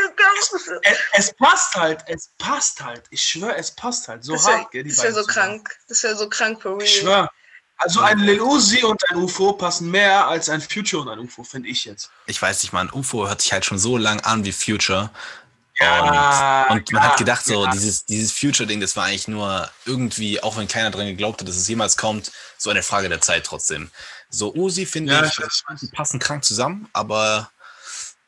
[0.82, 3.03] es, es, passt halt, es passt halt.
[3.10, 4.23] Ich schwöre, es passt halt.
[4.23, 5.77] So das wär, hart, gell, Das wäre so krank.
[5.89, 6.84] Das wäre so krank, for real.
[6.84, 7.29] Ich schwöre.
[7.77, 11.43] Also ein Lil Uzi und ein UFO passen mehr als ein Future und ein UFO,
[11.43, 12.12] finde ich jetzt.
[12.27, 15.10] Ich weiß nicht, man, UFO hört sich halt schon so lang an wie Future.
[15.79, 17.71] Ja, und, und man hat gedacht, so, ja.
[17.71, 21.55] dieses, dieses Future-Ding, das war eigentlich nur irgendwie, auch wenn keiner dran geglaubt hat, dass
[21.55, 23.89] es jemals kommt, so eine Frage der Zeit trotzdem.
[24.29, 25.33] So, Uzi finde ja, ich,
[25.81, 27.49] die passen krank zusammen, aber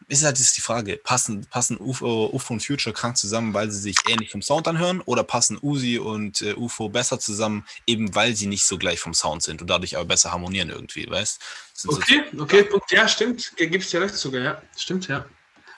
[0.08, 3.80] ist halt ist die Frage, passen, passen UFO, UFO und Future krank zusammen, weil sie
[3.80, 8.36] sich ähnlich vom Sound anhören, oder passen Uzi und äh, UFO besser zusammen, eben weil
[8.36, 11.40] sie nicht so gleich vom Sound sind und dadurch aber besser harmonieren irgendwie, weißt
[11.88, 15.26] Okay, so okay, Punkt, ja, stimmt, gibst dir recht sogar, ja, stimmt, ja.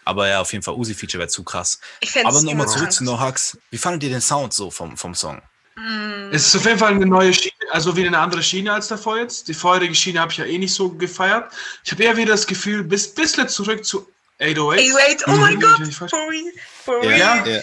[0.08, 1.80] Aber ja, auf jeden Fall, Uzi-Feature wäre zu krass.
[2.24, 3.58] Aber nochmal zurück zu No Hugs.
[3.70, 5.42] Wie fandet ihr den Sound so vom, vom Song?
[5.76, 6.32] Mm.
[6.32, 9.18] Es ist auf jeden Fall eine neue Schiene, also wieder eine andere Schiene als davor
[9.18, 9.48] jetzt.
[9.50, 11.52] Die vorherige Schiene habe ich ja eh nicht so gefeiert.
[11.84, 14.08] Ich habe eher wieder das Gefühl, bis bisschen zurück zu
[14.40, 14.80] 808.
[14.80, 15.60] 808, oh mein mhm.
[15.60, 16.54] Gott, for real,
[16.86, 17.20] for real.
[17.20, 17.62] Ja, ja,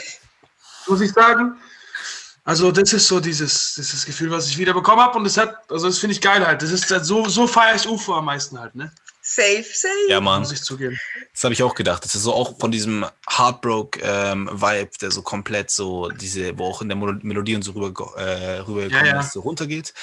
[0.86, 1.56] muss ich sagen.
[2.46, 5.70] Also das ist so dieses, dieses Gefühl, was ich wieder bekommen habe und das hat,
[5.70, 6.60] also das finde ich geil halt.
[6.60, 8.92] Das ist halt so, so feiere ich UFO am meisten halt, ne?
[9.22, 9.94] Safe, safe.
[10.10, 10.42] Ja, Mann.
[10.42, 10.98] Muss ich zugeben.
[11.32, 12.04] Das habe ich auch gedacht.
[12.04, 16.82] Das ist so auch von diesem Heartbroke-Vibe, ähm, der so komplett so diese, wo auch
[16.82, 19.20] in der Melodie und so rüber, äh, rübergekommen ja, ja.
[19.20, 19.94] ist, so runtergeht.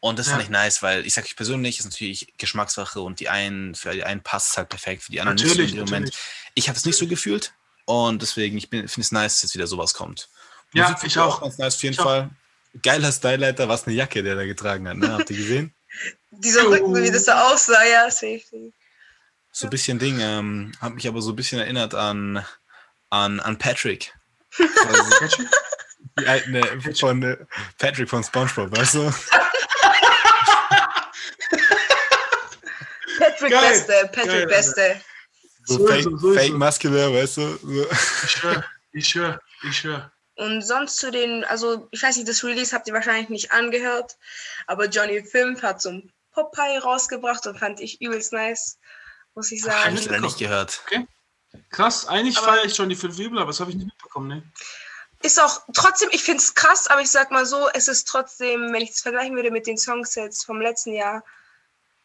[0.00, 0.32] Und das ja.
[0.32, 3.92] fand ich nice, weil ich sage ich persönlich, ist natürlich Geschmackssache und die einen, für
[3.92, 6.16] die einen passt es halt perfekt, für die anderen natürlich, nicht so im Moment.
[6.54, 7.52] Ich habe es nicht so gefühlt
[7.84, 10.28] und deswegen, ich finde es nice, dass jetzt wieder sowas kommt.
[10.72, 11.40] Ja, Musik ich auch.
[11.42, 12.30] Ganz nice, auf jeden ich Fall.
[12.30, 12.82] Auch.
[12.82, 15.12] Geiler Styleiter, was eine Jacke, der da getragen hat, ne?
[15.12, 15.74] Habt ihr gesehen?
[16.30, 18.40] Dieser Rücken, wie das da aussah, ja, safe.
[19.50, 22.42] So ein bisschen Ding, ähm, hat mich aber so ein bisschen erinnert an,
[23.10, 24.14] an, an Patrick.
[24.58, 25.48] Also, Patrick?
[26.18, 27.36] Die alten von äh,
[27.78, 29.04] Patrick von SpongeBob, weißt du?
[33.18, 33.68] Patrick Geil.
[33.70, 35.00] Beste, Patrick Geil, Beste.
[35.64, 37.58] So, so fake, so fake muscular, weißt du?
[37.62, 37.86] So.
[38.24, 40.10] Ich höre, ich höre, ich höre.
[40.36, 44.16] Und sonst zu den, also ich weiß nicht, das Release habt ihr wahrscheinlich nicht angehört,
[44.66, 48.78] aber Johnny 5 hat so ein Popeye rausgebracht und fand ich übelst nice,
[49.34, 49.84] muss ich sagen.
[49.84, 50.80] Hab ich leider nicht gehört.
[50.86, 51.06] Okay.
[51.70, 54.42] Krass, eigentlich feiere ich Johnny 5 übel, aber das habe ich nicht mitbekommen, ne?
[55.22, 58.72] Ist auch trotzdem, ich finde es krass, aber ich sag mal so, es ist trotzdem,
[58.72, 61.22] wenn ich es vergleichen würde mit den Songsets vom letzten Jahr,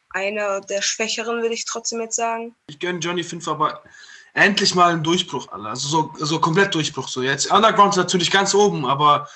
[0.09, 2.55] einer der schwächeren, würde ich trotzdem jetzt sagen.
[2.67, 3.83] Ich gönne Johnny 5 aber
[4.37, 5.69] endlich mal einen Durchbruch, Alter.
[5.69, 7.07] Also so, so komplett Durchbruch.
[7.07, 9.27] So jetzt Underground ist natürlich ganz oben, aber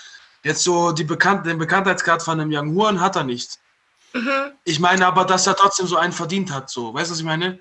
[0.44, 3.60] jetzt so die Bekannt den Bekanntheitsgrad von einem Young Huren hat er nicht.
[4.14, 4.52] Mhm.
[4.64, 6.70] Ich meine aber, dass er trotzdem so einen verdient hat.
[6.70, 7.60] So, weißt du, was ich meine?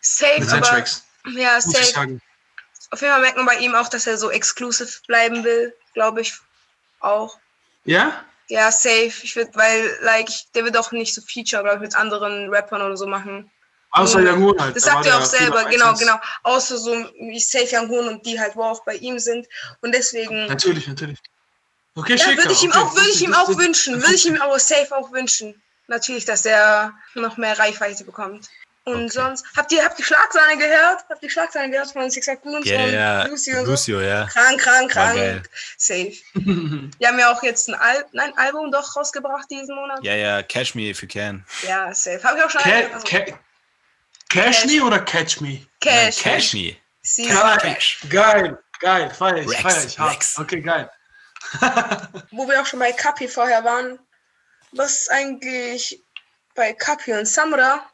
[0.00, 1.04] Safe, Mit aber, Tracks.
[1.34, 2.18] Ja, safe.
[2.90, 6.22] Auf jeden Fall merkt man bei ihm auch, dass er so exclusive bleiben will, glaube
[6.22, 6.34] ich
[7.00, 7.38] auch.
[7.84, 8.24] Ja?
[8.48, 9.12] Ja, safe.
[9.22, 12.82] Ich würde, weil, like, der wird auch nicht so Feature, glaube ich, mit anderen Rappern
[12.82, 13.50] oder so machen.
[13.92, 14.74] Außer Young Hoon halt.
[14.74, 16.18] Das sagt er auch selber, genau, genau.
[16.42, 19.46] Außer so wie Safe Young Hoon und die halt, wo auch bei ihm sind.
[19.82, 20.46] Und deswegen.
[20.46, 21.18] Natürlich, natürlich.
[21.94, 22.80] Okay, ja, würde ich ihm okay.
[22.80, 25.60] auch, würde ich ihm auch wünschen, würde ich ihm aber safe auch wünschen.
[25.88, 28.48] Natürlich, dass er noch mehr Reichweite bekommt.
[28.84, 29.08] Und okay.
[29.10, 31.04] sonst, habt ihr, habt ihr Schlagsahne gehört?
[31.08, 33.24] Habt ihr Schlagsahne gehört von Six Goons yeah, und yeah.
[33.26, 34.04] Lucy und Lucio, so?
[34.04, 34.24] ja.
[34.24, 35.50] Krank, krank, krank.
[35.76, 36.12] Safe.
[36.34, 40.02] Die haben ja auch jetzt ein Al Nein, Album doch rausgebracht diesen Monat.
[40.02, 41.44] Ja, ja, Catch Me If You Can.
[41.68, 42.24] Ja, safe.
[42.24, 42.62] Hab ich auch schon.
[42.62, 43.38] Ca also, ca
[44.32, 45.66] Cash Me oder Catch Me?
[45.80, 46.24] Cash.
[46.24, 46.76] Nein, Cash Me.
[47.58, 47.98] Cash.
[48.08, 50.00] Geil, geil, feier ich, feier ich.
[50.00, 50.38] Rex.
[50.38, 50.90] Okay, geil.
[52.30, 53.98] Wo wir auch schon bei Kapi vorher waren,
[54.72, 56.02] was ist eigentlich
[56.54, 57.86] bei Kapi und Samra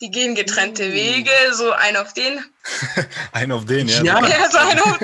[0.00, 0.92] die gehen getrennte mm.
[0.92, 2.44] Wege, so ein auf den.
[3.32, 4.02] ein auf den, ja.
[4.02, 4.98] Ja, ja so ein auf,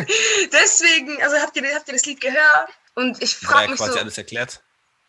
[0.52, 2.70] deswegen, also habt ihr, habt ihr das Lied gehört?
[2.94, 3.98] Und ich frage mich quasi so.
[3.98, 4.62] alles erklärt.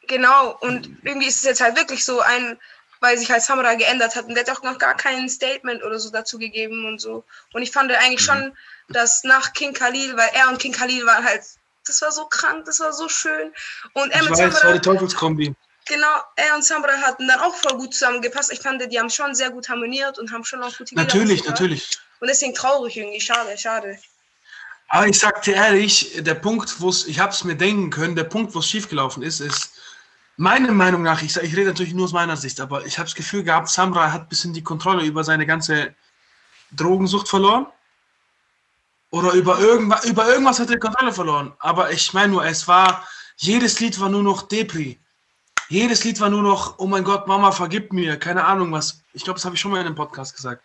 [0.07, 2.59] Genau, und irgendwie ist es jetzt halt wirklich so ein,
[2.99, 5.99] weil sich halt Samurai geändert hat und der hat auch noch gar kein Statement oder
[5.99, 7.23] so dazu gegeben und so.
[7.53, 8.31] Und ich fand eigentlich mhm.
[8.31, 8.57] schon,
[8.89, 11.43] dass nach King Khalil, weil er und King Khalil waren halt,
[11.85, 13.53] das war so krank, das war so schön.
[13.93, 15.55] Und er ich mit weiß, Samurai, war die Teufelskombi.
[15.87, 18.51] Genau, er und Samra hatten dann auch voll gut zusammengepasst.
[18.51, 21.97] Ich fand, die haben schon sehr gut harmoniert und haben schon auch gute Natürlich, natürlich.
[22.19, 23.97] Und deswegen traurig irgendwie, schade, schade.
[24.89, 28.15] Aber ich sag dir ehrlich, der Punkt, wo es, ich habe es mir denken können,
[28.15, 29.76] der Punkt, wo es schiefgelaufen ist, ist,
[30.37, 33.15] meiner Meinung nach, ich, ich rede natürlich nur aus meiner Sicht, aber ich habe das
[33.15, 35.93] Gefühl gehabt, Samra hat ein bisschen die Kontrolle über seine ganze
[36.71, 37.65] Drogensucht verloren.
[39.09, 41.53] Oder über, irgendwas, über irgendwas hat er die Kontrolle verloren.
[41.59, 44.99] Aber ich meine nur, es war, jedes Lied war nur noch Depri.
[45.69, 49.01] Jedes Lied war nur noch, oh mein Gott, Mama, vergib mir, keine Ahnung was.
[49.13, 50.61] Ich glaube, das habe ich schon mal in einem Podcast gesagt.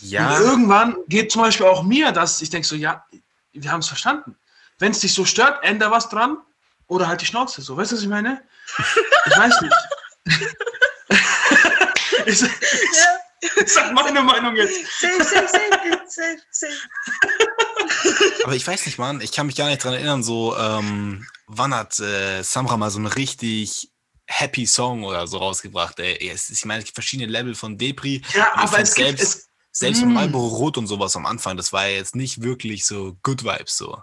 [0.00, 0.36] Ja.
[0.36, 3.04] Und irgendwann geht zum Beispiel auch mir, dass ich denke so, ja,
[3.52, 4.36] wir haben es verstanden.
[4.78, 6.38] Wenn es dich so stört, ändere was dran
[6.86, 7.62] oder halt die Schnauze.
[7.62, 8.42] So, weißt du, was ich meine?
[9.26, 9.74] Ich weiß nicht.
[12.26, 12.48] ich, ja.
[13.40, 15.00] ich sag meine Meinung jetzt.
[15.00, 16.72] Safe, safe, safe, safe, safe.
[18.44, 21.74] Aber ich weiß nicht, Mann, ich kann mich gar nicht dran erinnern, so, ähm, wann
[21.74, 23.90] hat äh, Samra mal so ein richtig
[24.26, 25.98] Happy Song oder so rausgebracht.
[26.00, 26.28] Ey.
[26.28, 28.22] Es ich meine, verschiedene Level von Depri.
[28.34, 30.14] Ja, aber es selbst, gibt, es, selbst mit mm.
[30.14, 33.76] Marlboro Rot und sowas am Anfang, das war ja jetzt nicht wirklich so Good Vibes
[33.76, 33.98] so.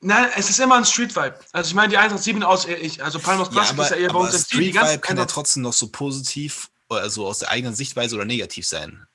[0.00, 1.34] Nein, es ist immer ein Street Vibe.
[1.52, 4.12] Also ich meine, die 187 aus, äh, ich, also Palmas Classic ja, ist ja eher
[4.12, 8.14] bei uns Street Vibe kann ja trotzdem noch so positiv, also aus der eigenen Sichtweise
[8.14, 9.06] oder negativ sein.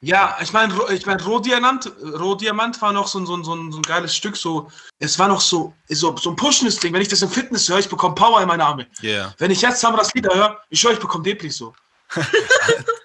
[0.00, 3.82] Ja, ich meine, ich mein, Rohdiamant, Rohdiamant war noch so ein, so, ein, so, ein,
[3.82, 4.70] geiles Stück, so,
[5.00, 6.92] es war noch so, so, so ein pushendes Ding.
[6.92, 8.86] Wenn ich das im Fitness höre, ich bekomme Power in meine Arme.
[9.02, 9.34] Yeah.
[9.38, 11.74] Wenn ich jetzt Samras Lieder höre, ich höre, ich bekomme Depri so.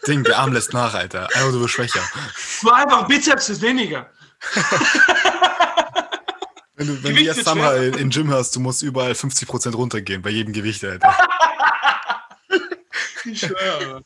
[0.07, 1.23] Ding, der Arm lässt nach, Alter.
[1.33, 2.03] Einfach du bist schwächer.
[2.61, 4.07] Nur einfach Bizeps ist weniger.
[6.75, 10.31] wenn du, wenn du jetzt Samra im Gym hast, du musst überall 50% runtergehen, bei
[10.31, 11.15] jedem Gewicht, Alter.
[13.25, 14.03] ich schwöre.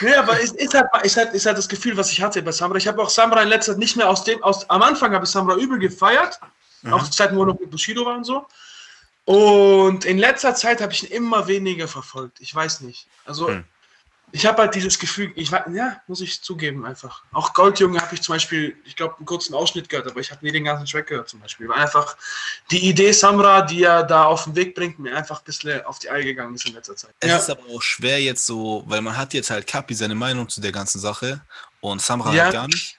[0.00, 2.52] Nee, aber es ist halt, ist, halt, ist halt das Gefühl, was ich hatte bei
[2.52, 2.76] Samra.
[2.76, 5.24] Ich habe auch Samra in letzter Zeit nicht mehr aus dem, aus, am Anfang habe
[5.24, 6.38] ich Samra übel gefeiert,
[6.82, 6.92] mhm.
[6.92, 8.46] auch die Zeiten, wo wir noch mit Bushido waren und so.
[9.24, 12.40] Und in letzter Zeit habe ich ihn immer weniger verfolgt.
[12.40, 13.06] Ich weiß nicht.
[13.24, 13.64] Also, mhm
[14.34, 17.22] ich habe halt dieses Gefühl, ich ja, muss ich zugeben einfach.
[17.32, 20.44] Auch Goldjunge habe ich zum Beispiel, ich glaube, einen kurzen Ausschnitt gehört, aber ich habe
[20.44, 21.68] nie den ganzen Track gehört zum Beispiel.
[21.68, 22.16] Weil einfach
[22.70, 25.98] die Idee Samra, die er da auf den Weg bringt, mir einfach ein bisschen auf
[25.98, 27.14] die Eier gegangen ist in letzter Zeit.
[27.20, 27.36] Es ja.
[27.36, 30.62] ist aber auch schwer jetzt so, weil man hat jetzt halt Kapi seine Meinung zu
[30.62, 31.42] der ganzen Sache
[31.80, 32.44] und Samra ja.
[32.44, 32.96] halt gar nicht.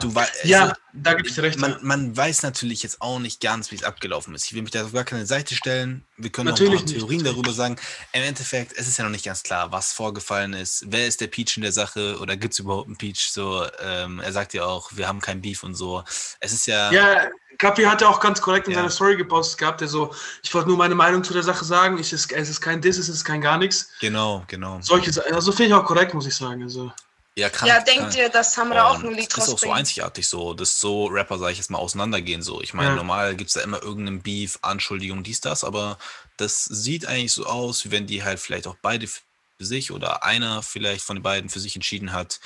[0.00, 1.58] Du also, ja, da gebe ich dir recht.
[1.58, 4.46] Man, man, weiß natürlich jetzt auch nicht ganz, wie es abgelaufen ist.
[4.46, 6.04] Ich will mich da auf gar keine Seite stellen.
[6.16, 7.32] Wir können natürlich noch ein paar Theorien nicht.
[7.32, 7.76] darüber sagen.
[8.12, 10.84] Im Endeffekt, es ist ja noch nicht ganz klar, was vorgefallen ist.
[10.88, 13.30] Wer ist der Peach in der Sache oder gibt es überhaupt einen Peach?
[13.30, 16.02] So, ähm, er sagt ja auch, wir haben kein Beef und so.
[16.40, 16.90] Es ist ja.
[16.90, 17.28] Ja,
[17.58, 18.78] Kapi hat ja auch ganz korrekt in ja.
[18.80, 21.98] seiner Story gepostet gehabt, der so, ich wollte nur meine Meinung zu der Sache sagen.
[21.98, 23.90] Ich, es, es ist kein Diss, es ist kein gar nichts.
[24.00, 24.80] Genau, genau.
[24.80, 26.62] Solche, also finde ich auch korrekt, muss ich sagen.
[26.62, 26.92] Also.
[27.34, 30.28] Ja, krank, ja denkt ihr, dass Samra auch ein Lied Das ist auch so einzigartig
[30.28, 32.60] so, dass so Rapper, sag ich jetzt mal, auseinandergehen so.
[32.60, 32.96] Ich meine, ja.
[32.96, 35.98] normal gibt es da immer irgendeinen Beef, Anschuldigung, dies, das, aber
[36.36, 39.22] das sieht eigentlich so aus, wie wenn die halt vielleicht auch beide für
[39.58, 42.38] sich oder einer vielleicht von den beiden für sich entschieden hat,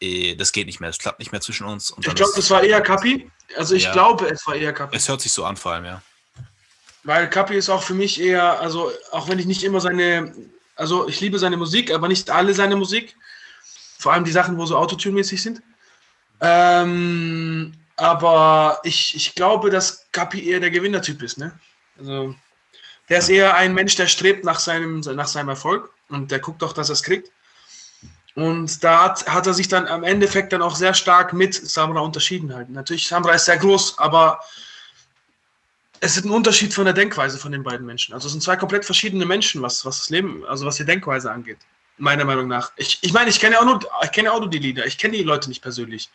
[0.00, 1.94] eh, das geht nicht mehr, das klappt nicht mehr zwischen uns.
[1.98, 3.30] ich glaube, das war eher Kapi.
[3.56, 4.96] Also ich ja, glaube, es war eher Kapi.
[4.96, 6.02] Es hört sich so an, vor allem, ja.
[7.04, 10.34] Weil Kapi ist auch für mich eher, also auch wenn ich nicht immer seine,
[10.74, 13.16] also ich liebe seine Musik, aber nicht alle seine Musik.
[14.06, 15.62] Vor allem die Sachen, wo so Autotune-mäßig sind.
[16.40, 21.38] Ähm, aber ich, ich glaube, dass Kapi eher der Gewinnertyp ist.
[21.38, 21.58] Ne?
[21.98, 22.32] Also,
[23.08, 26.62] der ist eher ein Mensch, der strebt nach seinem, nach seinem Erfolg und der guckt
[26.62, 27.32] auch, dass er es kriegt.
[28.36, 31.98] Und da hat, hat er sich dann am Endeffekt dann auch sehr stark mit Samra
[31.98, 32.70] unterschieden halt.
[32.70, 34.38] Natürlich, Samra ist sehr groß, aber
[35.98, 38.14] es ist ein Unterschied von der Denkweise von den beiden Menschen.
[38.14, 41.32] Also es sind zwei komplett verschiedene Menschen, was, was das Leben, also was die Denkweise
[41.32, 41.58] angeht
[41.98, 42.72] meiner Meinung nach.
[42.76, 44.98] Ich, ich meine, ich kenne ja auch nur, ich kenne auch nur die Lieder, ich
[44.98, 46.10] kenne die Leute nicht persönlich.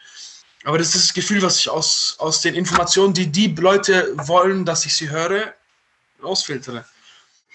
[0.64, 4.64] Aber das ist das Gefühl, was ich aus, aus den Informationen, die die Leute wollen,
[4.64, 5.54] dass ich sie höre,
[6.22, 6.86] ausfiltere.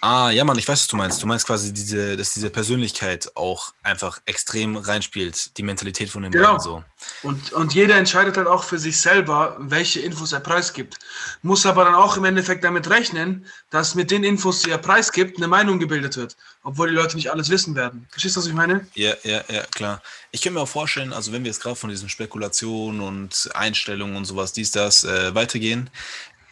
[0.02, 1.22] Ah, ja, Mann, ich weiß, was du meinst.
[1.22, 6.32] Du meinst quasi, diese, dass diese Persönlichkeit auch einfach extrem reinspielt, die Mentalität von den
[6.32, 6.48] genau.
[6.48, 6.84] beiden so.
[7.22, 10.98] Und, und jeder entscheidet halt auch für sich selber, welche Infos er preisgibt.
[11.40, 15.38] Muss aber dann auch im Endeffekt damit rechnen, dass mit den Infos, die er preisgibt,
[15.38, 16.36] eine Meinung gebildet wird.
[16.62, 18.06] Obwohl die Leute nicht alles wissen werden.
[18.10, 18.86] Verstehst du, was ich meine?
[18.94, 20.02] Ja, ja, ja, klar.
[20.30, 24.16] Ich kann mir auch vorstellen, also wenn wir jetzt gerade von diesen Spekulationen und Einstellungen
[24.16, 25.88] und sowas, dies, das, äh, weitergehen,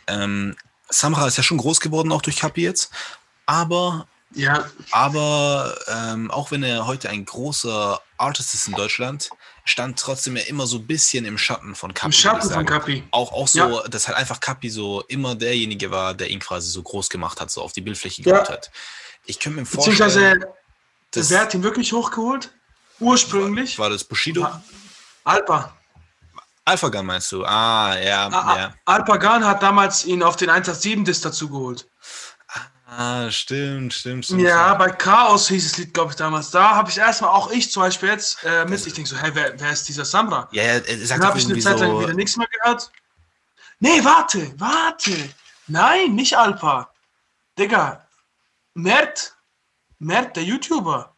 [0.06, 0.56] ähm,
[0.88, 2.90] Samra ist ja schon groß geworden, auch durch Kapi jetzt.
[3.46, 4.64] Aber, ja.
[4.90, 9.30] aber ähm, auch wenn er heute ein großer Artist ist in Deutschland,
[9.64, 12.06] stand trotzdem ja immer so ein bisschen im Schatten von Kapi.
[12.06, 13.04] Im Schatten von Kapi.
[13.10, 13.88] Auch, auch so, ja.
[13.88, 17.50] dass halt einfach Kapi so immer derjenige war, der ihn quasi so groß gemacht hat,
[17.50, 18.54] so auf die Bildfläche geholt ja.
[18.54, 18.70] hat.
[19.26, 20.42] Ich könnte mir vorstellen.
[21.10, 22.50] Beziehungsweise, wer hat ihn wirklich hochgeholt?
[23.00, 23.78] Ursprünglich?
[23.78, 24.46] War, war das Bushido?
[25.24, 25.76] Alpa.
[26.66, 27.44] Alphagan meinst du?
[27.44, 28.28] Ah, ja.
[28.28, 28.74] Ah, ja.
[28.86, 31.86] Alpagan hat damals ihn auf den 187 Disc dazu geholt.
[32.86, 34.42] Ah, stimmt, stimmt, stimmt.
[34.42, 34.78] Ja, stimmt.
[34.78, 36.50] bei Chaos hieß das Lied, glaube ich, damals.
[36.50, 39.30] Da habe ich erstmal, auch ich zum Beispiel jetzt, äh, mit, ich denke so, hey,
[39.34, 40.48] wer, wer ist dieser Samra?
[40.52, 42.92] Ja, ja, er sagt Dann habe ich eine Zeit lang so wieder nichts mehr gehört.
[43.80, 45.12] Nee, warte, warte.
[45.66, 46.90] Nein, nicht Alpa.
[47.58, 48.06] Digga,
[48.74, 49.36] Mert,
[49.98, 51.13] Mert, der YouTuber.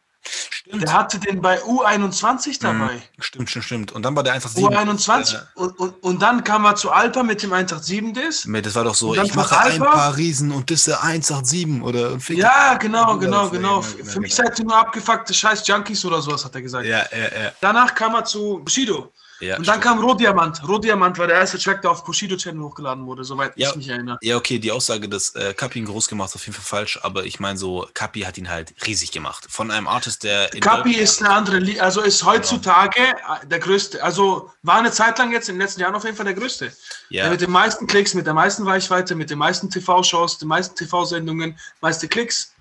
[0.49, 0.83] Stimmt.
[0.83, 2.53] Der hatte den bei U21 mhm.
[2.59, 3.01] dabei.
[3.19, 3.91] Stimmt, stimmt, stimmt.
[3.93, 5.35] Und dann bei der 187.
[5.35, 5.35] U21.
[5.35, 8.47] Äh, und, und, und dann kam er zu Alpa mit dem 187 Dis.
[8.63, 9.85] Das war doch so, ich mache Alpha.
[9.85, 13.81] ein paar Riesen und das ist der 187 oder Ja, genau, genau, genau.
[13.81, 16.85] Für mich seid ihr nur abgefuckte scheiß Junkies oder sowas, hat er gesagt.
[16.85, 17.51] Ja, ja, ja.
[17.61, 19.13] Danach kam er zu Bushido.
[19.39, 19.83] Ja, und dann stimmt.
[19.83, 20.67] kam Rohdiamant.
[20.67, 23.89] Rohdiamant war der erste Track, der auf Bushido Channel hochgeladen wurde, soweit ja, ich mich
[23.89, 24.17] erinnere.
[24.21, 26.99] Ja, okay, die Aussage, dass äh, Kapi ihn groß gemacht ist auf jeden Fall falsch,
[27.03, 29.45] aber ich meine so, Kapi hat ihn halt riesig gemacht.
[29.49, 30.49] Von einem Artist, der.
[30.49, 33.39] Kapi ist eine andere, Li also ist heutzutage genau.
[33.45, 36.25] der größte, also war eine Zeit lang jetzt in den letzten Jahren auf jeden Fall
[36.25, 36.71] der größte.
[37.09, 37.23] Ja.
[37.23, 40.75] Der mit den meisten Klicks, mit der meisten Reichweite, mit den meisten TV-Shows, den meisten
[40.75, 42.53] TV-Sendungen, meiste Klicks.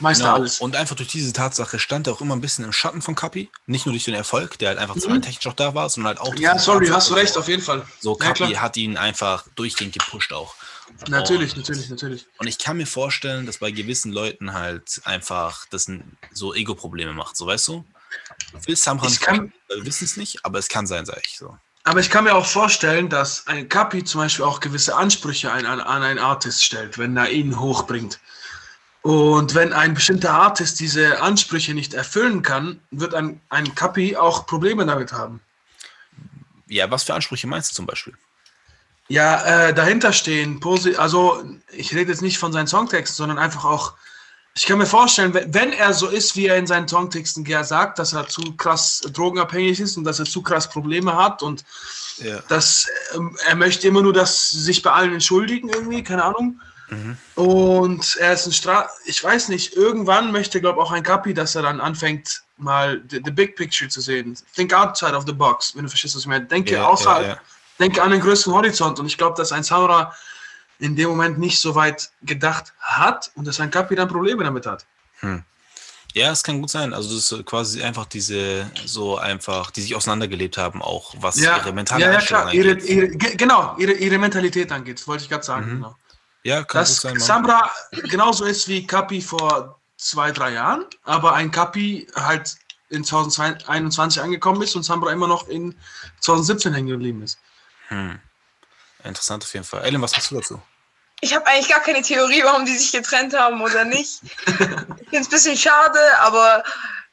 [0.00, 0.36] Meister genau.
[0.36, 0.60] alles.
[0.60, 3.50] Und einfach durch diese Tatsache stand er auch immer ein bisschen im Schatten von Kapi.
[3.66, 5.22] Nicht nur durch den Erfolg, der halt einfach mhm.
[5.22, 6.34] technisch auch da war, sondern halt auch.
[6.36, 7.86] Ja, sorry, hast du recht, auf jeden Fall.
[8.00, 10.54] So, Kapi ja, hat ihn einfach durchgehend gepusht auch.
[11.08, 12.26] Natürlich, und, natürlich, natürlich.
[12.38, 15.90] Und ich kann mir vorstellen, dass bei gewissen Leuten halt einfach das
[16.32, 17.84] so Ego-Probleme macht, so weißt du?
[18.66, 21.56] Will Samran kann, wir wissen es nicht, aber es kann sein, sage ich so.
[21.84, 25.66] Aber ich kann mir auch vorstellen, dass ein Kapi zum Beispiel auch gewisse Ansprüche an,
[25.66, 28.20] an, an einen Artist stellt, wenn er ihn hochbringt.
[29.04, 34.46] Und wenn ein bestimmter Artist diese Ansprüche nicht erfüllen kann, wird ein, ein Kapi auch
[34.46, 35.40] Probleme damit haben.
[36.68, 38.14] Ja, was für Ansprüche meinst du zum Beispiel?
[39.08, 40.58] Ja, äh, dahinter stehen.
[40.96, 43.92] Also, ich rede jetzt nicht von seinen Songtexten, sondern einfach auch,
[44.54, 47.98] ich kann mir vorstellen, wenn er so ist, wie er in seinen Songtexten gerne sagt,
[47.98, 51.62] dass er zu krass drogenabhängig ist und dass er zu krass Probleme hat und
[52.16, 52.38] ja.
[52.48, 56.58] dass ähm, er möchte immer nur das sich bei allen entschuldigen irgendwie, keine Ahnung.
[56.88, 57.16] Mhm.
[57.34, 61.34] Und er ist ein Stra ich weiß nicht, irgendwann möchte, glaube ich, auch ein Kapi,
[61.34, 64.36] dass er dann anfängt, mal the, the, big picture zu sehen.
[64.54, 66.44] Think outside of the box, wenn du verstehst, was ich meine.
[66.44, 67.40] Denke ja, außerhalb, ja, ja.
[67.78, 68.98] denke an den größten Horizont.
[68.98, 70.14] Und ich glaube, dass ein Samura
[70.78, 74.66] in dem Moment nicht so weit gedacht hat und dass ein Kapi dann Probleme damit
[74.66, 74.84] hat.
[75.20, 75.42] Hm.
[76.14, 76.94] Ja, es kann gut sein.
[76.94, 81.56] Also das ist quasi einfach diese, so einfach, die sich auseinandergelebt haben, auch was ja,
[81.56, 82.54] ihre mentale ja, ja, klar.
[82.54, 85.66] Ihre, ihre, genau, ihre, ihre Mentalität angeht, wollte ich gerade sagen.
[85.66, 85.74] Mhm.
[85.76, 85.96] Genau.
[86.44, 87.70] Ja, kann Dass sein, Sambra
[88.10, 92.56] genauso ist wie Kapi vor zwei, drei Jahren, aber ein Kapi halt
[92.90, 95.74] in 2021 angekommen ist und Sambra immer noch in
[96.20, 97.38] 2017 hängen geblieben ist.
[97.88, 98.20] Hm.
[99.02, 99.84] Interessant auf jeden Fall.
[99.84, 100.62] Ellen, was hast du dazu?
[101.20, 104.20] Ich habe eigentlich gar keine Theorie, warum die sich getrennt haben oder nicht.
[104.22, 106.62] ich finde es ein bisschen schade, aber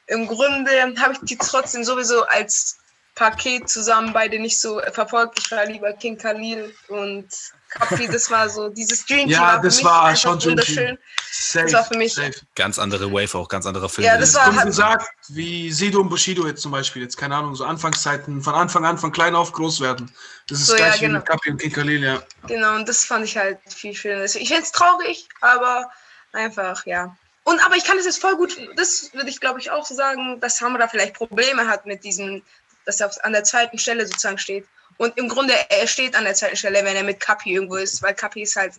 [0.08, 2.78] im Grunde habe ich die trotzdem sowieso als
[3.16, 5.40] Paket zusammen beide nicht so verfolgt.
[5.40, 7.30] Ich war lieber King Khalil und
[7.72, 9.30] Capri, das war so dieses Dream Team.
[9.30, 10.98] Ja, war das war schon wunderschön.
[11.32, 12.14] Safe, das war für mich.
[12.14, 12.34] Safe.
[12.56, 14.06] Ganz andere Wave auch, ganz anderer Film.
[14.06, 17.56] Ja, das war halt gesagt, wie Sido und Bushido jetzt zum Beispiel, jetzt keine Ahnung,
[17.56, 20.12] so Anfangszeiten, von Anfang an, von klein auf groß werden.
[20.50, 21.20] Das ist so, gleich ja, genau.
[21.20, 22.22] mit Capri und King Khalil, ja.
[22.48, 24.26] Genau, und das fand ich halt viel schöner.
[24.26, 25.90] Ich finde es traurig, aber
[26.34, 27.16] einfach, ja.
[27.46, 29.96] Und aber ich kann es jetzt voll gut, das würde ich glaube ich auch so
[29.96, 32.44] sagen, dass Hamra vielleicht Probleme hat mit diesem,
[32.86, 34.68] dass er an der zweiten Stelle sozusagen steht.
[35.02, 38.04] Und im Grunde, er steht an der zweiten Stelle, wenn er mit Kapi irgendwo ist,
[38.04, 38.76] weil Kapi ist halt.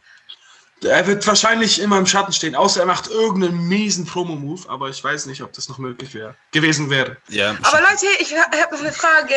[0.80, 5.02] Er wird wahrscheinlich immer im Schatten stehen, außer er macht irgendeinen miesen Promo-Move, aber ich
[5.02, 7.16] weiß nicht, ob das noch möglich wäre, gewesen wäre.
[7.28, 7.56] Ja.
[7.62, 9.34] Aber Leute, ich habe noch eine Frage,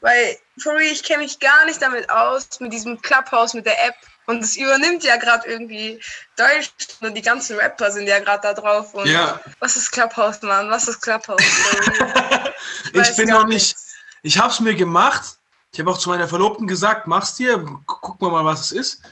[0.00, 3.96] weil, real, ich kenne mich gar nicht damit aus, mit diesem Clubhouse, mit der App.
[4.24, 6.00] Und es übernimmt ja gerade irgendwie
[6.36, 8.94] Deutsch und die ganzen Rapper sind ja gerade da drauf.
[8.94, 9.38] Und ja.
[9.58, 10.70] Was ist Clubhouse, Mann?
[10.70, 11.42] Was ist Clubhouse?
[12.94, 13.76] ich, ich bin noch nicht.
[14.22, 15.36] Ich habe es mir gemacht,
[15.72, 19.02] ich habe auch zu meiner Verlobten gesagt, mach's dir, guck mal, was es ist.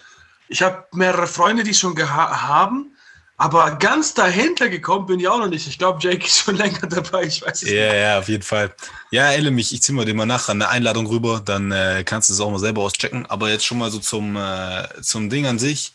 [0.48, 2.94] Ich habe mehrere Freunde, die schon haben,
[3.38, 5.66] aber ganz dahinter gekommen bin ich auch noch nicht.
[5.66, 7.94] Ich glaube, Jake ist schon länger dabei, ich weiß es ja, nicht.
[7.94, 8.74] Ja, auf jeden Fall.
[9.10, 12.28] Ja, elle mich, ich ziehe mal dir mal nachher eine Einladung rüber, dann äh, kannst
[12.28, 13.24] du es auch mal selber auschecken.
[13.26, 15.94] Aber jetzt schon mal so zum, äh, zum Ding an sich.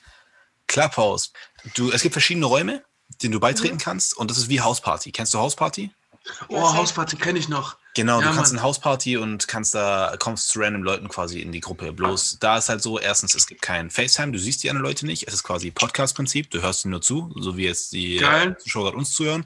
[0.65, 1.32] Clubhouse.
[1.75, 2.84] Du, es gibt verschiedene Räume,
[3.21, 3.80] denen du beitreten mhm.
[3.80, 5.12] kannst und das ist wie Hausparty.
[5.12, 5.91] Kennst du Hausparty?
[6.47, 7.78] Oh, Hausparty kenne ich noch.
[7.95, 8.60] Genau, ja, du kannst Mann.
[8.60, 11.93] eine Hausparty und kannst da, kommst zu random Leuten quasi in die Gruppe.
[11.93, 15.05] Bloß da ist halt so, erstens, es gibt kein FaceTime, du siehst die anderen Leute
[15.05, 15.27] nicht.
[15.27, 18.58] Es ist quasi Podcast-Prinzip, du hörst ihnen nur zu, so wie jetzt die Geil.
[18.60, 19.45] Zuschauer uns zuhören.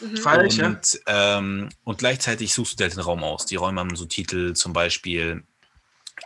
[0.00, 0.08] Mhm.
[0.08, 1.38] Und, ja.
[1.38, 3.44] ähm, und gleichzeitig suchst du dir halt den Raum aus.
[3.44, 5.44] Die Räume haben so Titel, zum Beispiel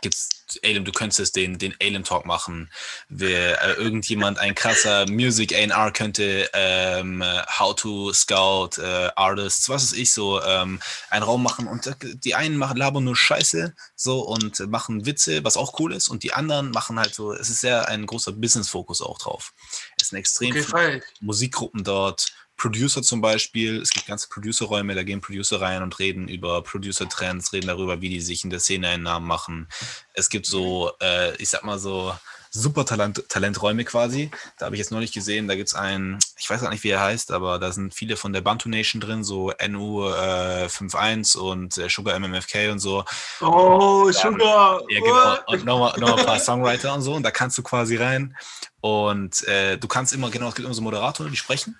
[0.01, 0.29] gibt's
[0.63, 2.69] Alien, du könntest den, den Alien Talk machen.
[3.09, 7.23] Wer, äh, irgendjemand, ein krasser Music A&R könnte ähm,
[7.59, 10.79] How to Scout äh, Artists, was weiß ich, so ähm,
[11.09, 15.57] einen Raum machen und die einen machen labern nur Scheiße so und machen Witze, was
[15.57, 19.01] auch cool ist und die anderen machen halt so, es ist sehr ein großer Business-Fokus
[19.01, 19.53] auch drauf.
[19.99, 25.03] Es sind extrem okay, viele Musikgruppen dort Producer zum Beispiel, es gibt ganze Producer-Räume, da
[25.03, 28.89] gehen Producer rein und reden über Producer-Trends, reden darüber, wie die sich in der Szene
[28.89, 29.67] einen Namen machen.
[30.13, 32.13] Es gibt so, äh, ich sag mal so,
[32.49, 34.31] super Talent, Talenträume quasi.
[34.57, 36.83] Da habe ich jetzt noch nicht gesehen, da gibt es einen, ich weiß gar nicht,
[36.83, 40.67] wie er heißt, aber da sind viele von der Bantu Nation drin, so NU äh,
[40.67, 43.03] 51 und äh, Sugar MMFK und so.
[43.41, 44.81] Oh, Sugar!
[44.89, 45.37] Ja, genau.
[45.45, 47.13] Und nochmal noch ein paar Songwriter und so.
[47.13, 48.35] Und da kannst du quasi rein.
[48.81, 51.77] Und äh, du kannst immer, genau, es gibt immer so Moderatoren, die sprechen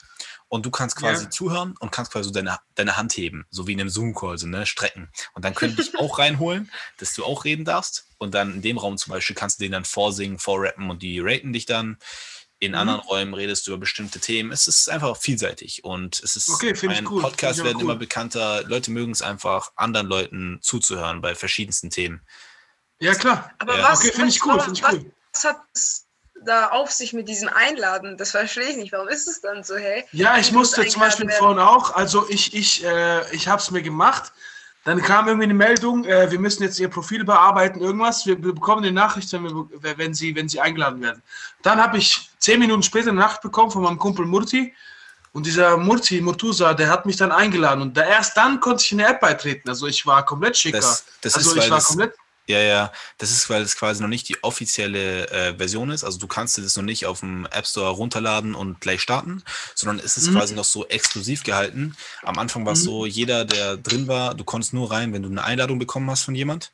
[0.49, 1.29] und du kannst quasi ja.
[1.29, 4.47] zuhören und kannst quasi so deine, deine Hand heben, so wie in einem Zoom-Call, so,
[4.47, 5.09] ne, strecken.
[5.33, 8.07] Und dann können dich auch reinholen, dass du auch reden darfst.
[8.17, 11.19] Und dann in dem Raum zum Beispiel kannst du den dann vorsingen, vorrappen und die
[11.19, 11.97] raten dich dann.
[12.59, 12.77] In mhm.
[12.77, 14.51] anderen Räumen redest du über bestimmte Themen.
[14.51, 17.21] Es ist einfach vielseitig und es ist okay, ein cool.
[17.21, 17.83] Podcast werden cool.
[17.83, 18.63] immer bekannter.
[18.63, 22.25] Leute mögen es einfach, anderen Leuten zuzuhören bei verschiedensten Themen.
[22.99, 23.51] Ja, klar.
[23.59, 23.91] Aber ja.
[23.91, 25.11] was, okay, finde ich cool, finde ich cool.
[25.33, 25.57] Was hat
[26.47, 28.17] da auf sich mit diesem Einladen?
[28.17, 28.91] Das verstehe ich nicht.
[28.91, 30.05] Warum ist es dann so, hey?
[30.11, 31.39] Ja, ich musste zum Beispiel werden?
[31.39, 34.31] vorhin auch, also ich, ich, äh, ich habe es mir gemacht.
[34.85, 38.25] Dann kam irgendwie eine Meldung, äh, wir müssen jetzt Ihr Profil bearbeiten, irgendwas.
[38.25, 41.21] Wir, wir bekommen eine Nachricht, wenn, wir, wenn, Sie, wenn Sie eingeladen werden.
[41.61, 44.73] Dann habe ich zehn Minuten später eine Nachricht bekommen von meinem Kumpel Murti.
[45.33, 47.81] Und dieser Murti, Murtusa, der hat mich dann eingeladen.
[47.81, 49.67] Und da, erst dann konnte ich in der App beitreten.
[49.67, 50.77] Also ich war komplett schicker.
[50.77, 52.15] Das, das also ist, ich war komplett
[52.47, 56.03] ja, ja, das ist, weil es quasi noch nicht die offizielle äh, Version ist.
[56.03, 59.43] Also du kannst es noch nicht auf dem App Store runterladen und gleich starten,
[59.75, 60.35] sondern es ist mhm.
[60.35, 61.95] quasi noch so exklusiv gehalten.
[62.23, 62.85] Am Anfang war es mhm.
[62.85, 66.23] so, jeder, der drin war, du konntest nur rein, wenn du eine Einladung bekommen hast
[66.23, 66.71] von jemand.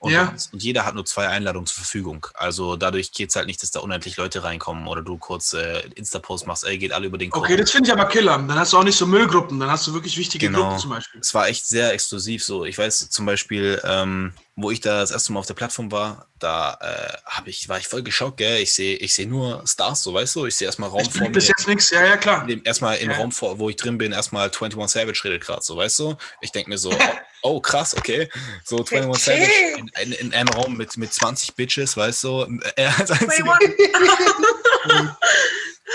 [0.00, 0.32] Und, ja.
[0.52, 2.26] und, jeder hat nur zwei Einladungen zur Verfügung.
[2.34, 5.80] Also dadurch geht es halt nicht, dass da unendlich Leute reinkommen oder du kurz äh,
[5.96, 7.44] Insta-Post machst, ey, geht alle über den Code.
[7.44, 8.38] Okay, das finde ich aber killer.
[8.38, 10.62] Dann hast du auch nicht so Müllgruppen, dann hast du wirklich wichtige genau.
[10.62, 11.20] Gruppen zum Beispiel.
[11.20, 12.64] Es war echt sehr exklusiv so.
[12.64, 16.26] Ich weiß zum Beispiel, ähm, wo ich da das erste Mal auf der Plattform war,
[16.40, 17.16] da äh,
[17.48, 18.58] ich, war ich voll geschockt, gell?
[18.58, 21.32] Ich sehe ich seh nur Stars, so weißt du, ich sehe erstmal Raum vor mir.
[21.32, 22.44] bis jetzt nichts, ja, ja, klar.
[22.64, 23.16] Erstmal im ja.
[23.18, 26.16] Raum, vor, wo ich drin bin, erstmal 21 Savage redet gerade, so weißt du.
[26.40, 26.92] Ich denke mir so,
[27.42, 28.28] oh krass, okay.
[28.64, 29.16] So 21 okay.
[29.16, 32.58] Savage in, in, in, einem Raum mit, mit 20 Bitches, weißt du.
[32.74, 33.10] Er als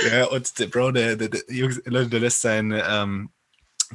[0.10, 1.44] ja, und der Bro, der, der, der,
[1.84, 3.30] Leute, der lässt sein, ähm,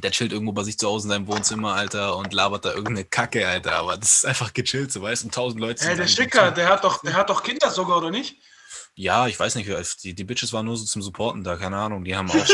[0.03, 3.05] der chillt irgendwo bei sich zu Hause in seinem Wohnzimmer, Alter, und labert da irgendeine
[3.05, 3.75] Kacke, Alter.
[3.75, 5.85] Aber das ist einfach gechillt, so weißt du, tausend Leute.
[5.85, 8.37] Hey, der Schicker, der hat doch, der hat doch Kinder sogar, oder nicht?
[8.99, 9.69] Ja, ich weiß nicht,
[10.03, 12.45] die, die Bitches waren nur so zum Supporten da, keine Ahnung, die haben auch.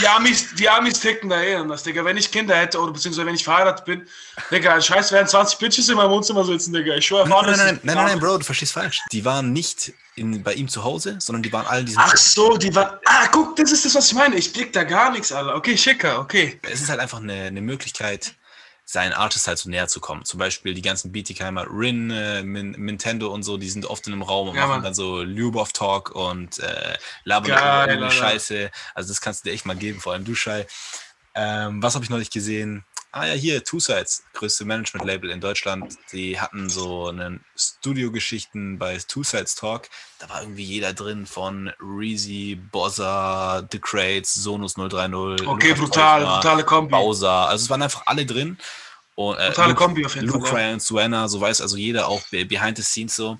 [0.00, 2.04] Die Amis, die Amis ticken da eh anders, Digga.
[2.04, 4.06] Wenn ich Kinder hätte oder beziehungsweise wenn ich verheiratet bin,
[4.52, 6.94] Digga, scheiß, wären 20 Bitches in meinem Wohnzimmer sitzen, Digga.
[6.94, 9.02] Ich schwöre, nein, nein, nein, nein, nein, nein, Bro, du verstehst falsch.
[9.10, 12.00] Die waren nicht in, bei ihm zu Hause, sondern die waren alle in diesem.
[12.00, 13.00] Ach so, die waren.
[13.04, 14.36] Ah, guck, das ist das, was ich meine.
[14.36, 15.56] Ich blick da gar nichts, Alter.
[15.56, 16.60] Okay, schicker, okay.
[16.62, 18.36] Es ist halt einfach eine, eine Möglichkeit,
[18.92, 20.24] seinen Artist halt so näher zu kommen.
[20.24, 24.12] Zum Beispiel die ganzen Bietigheimer, Rin, äh, Min, Nintendo und so, die sind oft in
[24.12, 24.82] einem Raum und ja, machen Mann.
[24.82, 28.70] dann so Lubov Talk und äh, labern irgendwie Scheiße.
[28.94, 30.66] Also das kannst du dir echt mal geben, vor allem du, Schei.
[31.34, 32.84] Ähm, was habe ich neulich gesehen?
[33.12, 35.96] Ah ja, hier, Two Sides, größte Management-Label in Deutschland.
[36.12, 39.88] Die hatten so einen Studio-Geschichten bei Two Sides Talk.
[40.20, 45.44] Da war irgendwie jeder drin von Reezy, Bozza, The Crates, Sonus 030.
[45.44, 46.92] Okay, brutal, brutale Kombi.
[46.92, 47.48] Bowser.
[47.48, 48.58] Also es waren einfach alle drin.
[49.16, 50.50] Und, äh, brutale Luke, Kombi auf jeden Luke Fall.
[50.50, 53.38] Luke, Ryan, Suena, so weiß also jeder auch behind the scenes so.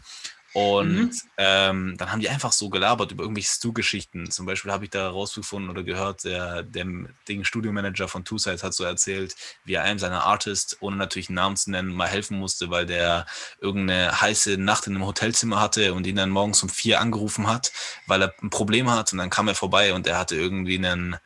[0.53, 1.13] Und mhm.
[1.37, 4.31] ähm, dann haben die einfach so gelabert über irgendwelche Stu-Geschichten.
[4.31, 6.87] Zum Beispiel habe ich da rausgefunden oder gehört, der, der,
[7.29, 11.29] der Studiomanager von Two Sides hat so erzählt, wie er einem seiner Artists, ohne natürlich
[11.29, 13.27] einen Namen zu nennen, mal helfen musste, weil der
[13.61, 17.73] irgendeine heiße Nacht in einem Hotelzimmer hatte und ihn dann morgens um vier angerufen hat,
[18.07, 19.13] weil er ein Problem hat.
[19.13, 21.17] Und dann kam er vorbei und er hatte irgendwie einen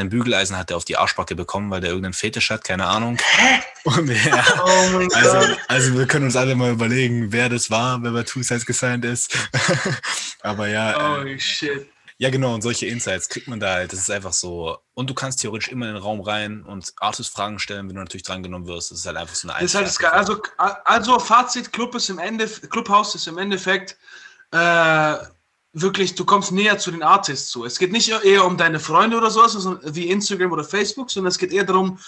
[0.00, 3.18] einen Bügeleisen hat er auf die Arschbacke bekommen, weil der irgendeinen Fetisch hat, keine Ahnung.
[3.84, 8.12] Und ja, oh also, also, wir können uns alle mal überlegen, wer das war, wer
[8.12, 9.36] bei Two Sides gesigned ist.
[10.42, 11.18] Aber ja.
[11.18, 11.90] Oh äh, shit.
[12.20, 13.92] Ja, genau, und solche Insights kriegt man da halt.
[13.92, 14.78] Das ist einfach so.
[14.94, 18.00] Und du kannst theoretisch immer in den Raum rein und Artist Fragen stellen, wenn du
[18.00, 18.90] natürlich drangenommen wirst.
[18.90, 20.04] Das ist halt einfach so eine Das ist halt das.
[20.04, 23.96] Also, also Fazit: Club ist im Ende, Clubhouse ist im Endeffekt
[24.50, 25.16] äh,
[25.72, 27.64] wirklich, du kommst näher zu den Artists zu.
[27.64, 31.28] Es geht nicht eher um deine Freunde oder sowas, also wie Instagram oder Facebook, sondern
[31.28, 32.00] es geht eher darum,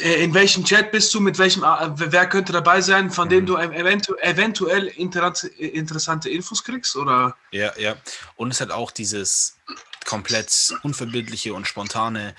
[0.00, 3.46] in welchem Chat bist du, mit welchem, äh, wer könnte dabei sein, von dem mhm.
[3.46, 7.36] du eventu eventuell interessante Infos kriegst, oder?
[7.50, 7.96] Ja, ja.
[8.36, 9.58] Und es hat auch dieses
[10.06, 12.34] komplett unverbindliche und spontane.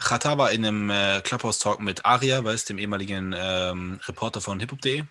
[0.00, 5.04] Chata war in einem äh, Clubhouse-Talk mit Aria, weißt dem ehemaligen ähm, Reporter von hiphop.de.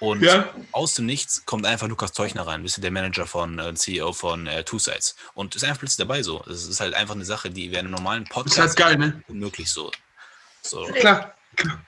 [0.00, 0.52] Und ja.
[0.72, 4.12] aus dem Nichts kommt einfach Lukas Teuchner rein, bist du der Manager von äh, CEO
[4.12, 5.16] von äh, Two Sides.
[5.34, 6.44] Und ist einfach plötzlich dabei so.
[6.46, 8.96] Es ist halt einfach eine Sache, die wäre in einem normalen Podcast ist halt geil,
[8.98, 9.22] ne?
[9.28, 9.90] unmöglich so.
[10.64, 10.84] So.
[10.86, 11.34] Klar.
[11.56, 11.80] Klar.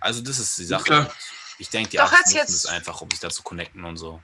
[0.00, 0.84] Also das ist die Sache.
[0.84, 1.14] Klar.
[1.58, 4.20] Ich denke, die Artists nutzen es einfach, um sich da zu connecten und so.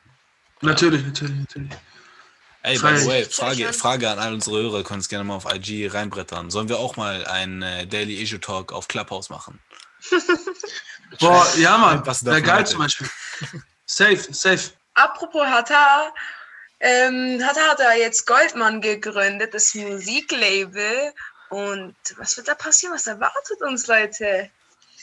[0.61, 1.09] Natürlich, ja.
[1.09, 1.73] natürlich, natürlich.
[2.63, 5.47] Ey, by the way, Frage, Frage an all unsere Hörer, können es gerne mal auf
[5.53, 6.51] IG reinbrettern.
[6.51, 9.61] Sollen wir auch mal einen äh, Daily Issue Talk auf Clubhouse machen?
[11.21, 12.05] Boah, ja, Mann.
[12.23, 13.09] Wäre geil zum Beispiel.
[13.87, 14.71] safe, safe.
[14.95, 16.13] Apropos Hata,
[16.81, 21.13] ähm, Hata hat da jetzt Goldmann gegründet, das Musiklabel.
[21.51, 22.95] Und was wird da passieren?
[22.95, 24.51] Was erwartet uns, Leute?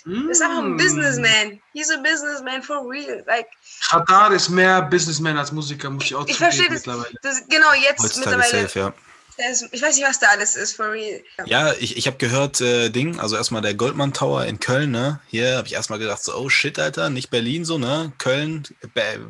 [0.06, 0.30] Mm.
[0.30, 0.78] Ist einfach ein.
[0.78, 1.62] Businessman.
[1.74, 3.24] He's a businessman for real.
[3.26, 3.48] Like,
[3.90, 8.04] Hatar ist mehr Businessman als Musiker, muss ich auch ich verstehe das, das, Genau, jetzt
[8.04, 8.68] Heutzutage mittlerweile.
[8.68, 8.94] Safe, ja
[9.38, 11.22] ich weiß nicht, was da alles ist, for real.
[11.46, 15.20] Ja, ich, ich habe gehört, äh, Ding, also erstmal der Goldman Tower in Köln, ne?
[15.28, 18.14] Hier habe ich erstmal gedacht, so, oh shit, Alter, nicht Berlin so, ne?
[18.18, 18.66] Köln,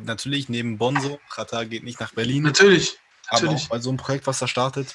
[0.04, 1.18] natürlich neben Bonn so.
[1.34, 2.44] Qatar geht nicht nach Berlin.
[2.44, 2.98] Natürlich.
[3.28, 3.64] Aber natürlich.
[3.64, 4.94] auch bei so einem Projekt, was da startet,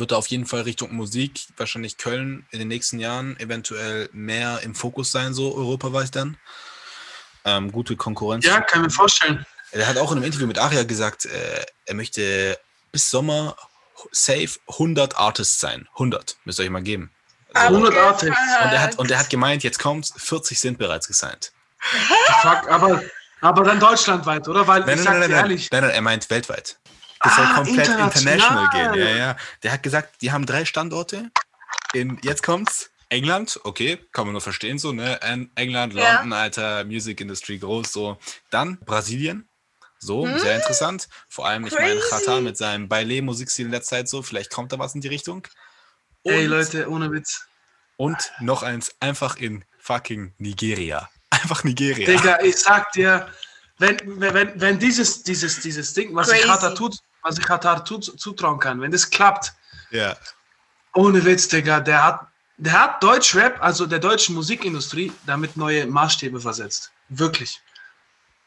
[0.00, 4.60] wird da auf jeden Fall Richtung Musik, wahrscheinlich Köln in den nächsten Jahren eventuell mehr
[4.62, 6.36] im Fokus sein, so europaweit dann.
[7.44, 8.44] Ähm, gute Konkurrenz.
[8.44, 9.46] Ja, kann ich mir vorstellen.
[9.72, 12.58] Er hat auch in einem Interview mit Aria gesagt, äh, er möchte
[12.92, 13.56] bis Sommer
[14.12, 15.88] safe 100 Artists sein.
[15.92, 17.10] 100, müsst ihr euch mal geben.
[17.54, 18.36] Also, 100 Artists.
[18.64, 21.52] Und er, hat, und er hat gemeint, jetzt kommt's, 40 sind bereits gesigned.
[22.42, 23.02] Fuck, aber,
[23.40, 24.66] aber dann deutschlandweit, oder?
[24.66, 25.70] Weil nein, ich nein, nein, nein, ehrlich.
[25.70, 26.78] Nein, nein, er meint weltweit.
[27.26, 28.34] Das ah, soll komplett international.
[28.34, 29.06] international gehen.
[29.06, 29.36] Ja, ja.
[29.62, 31.30] Der hat gesagt, die haben drei Standorte.
[31.92, 32.90] In, jetzt kommt's.
[33.08, 35.20] England, okay, kann man nur verstehen so, ne?
[35.22, 36.38] England, London, ja.
[36.38, 38.18] Alter, Music Industry groß, so.
[38.50, 39.48] Dann Brasilien,
[39.98, 40.38] so, hm?
[40.38, 41.08] sehr interessant.
[41.28, 44.78] Vor allem, ich meine, Chata mit seinem Baile-Musikstil in der Zeit so, vielleicht kommt da
[44.78, 45.46] was in die Richtung.
[46.22, 47.46] Und, Ey, Leute, ohne Witz.
[47.96, 51.08] Und noch eins, einfach in fucking Nigeria.
[51.30, 52.06] Einfach Nigeria.
[52.06, 53.28] Digga, ich sag dir,
[53.78, 56.40] wenn, wenn, wenn dieses, dieses, dieses Ding, was Crazy.
[56.40, 59.52] ich Katar tut, was ich Katar tut, zutrauen kann, wenn das klappt,
[59.90, 60.16] ja.
[60.94, 66.40] ohne Witz, Digga, der hat, der hat Deutschrap, also der deutschen Musikindustrie, damit neue Maßstäbe
[66.40, 66.92] versetzt.
[67.08, 67.60] Wirklich.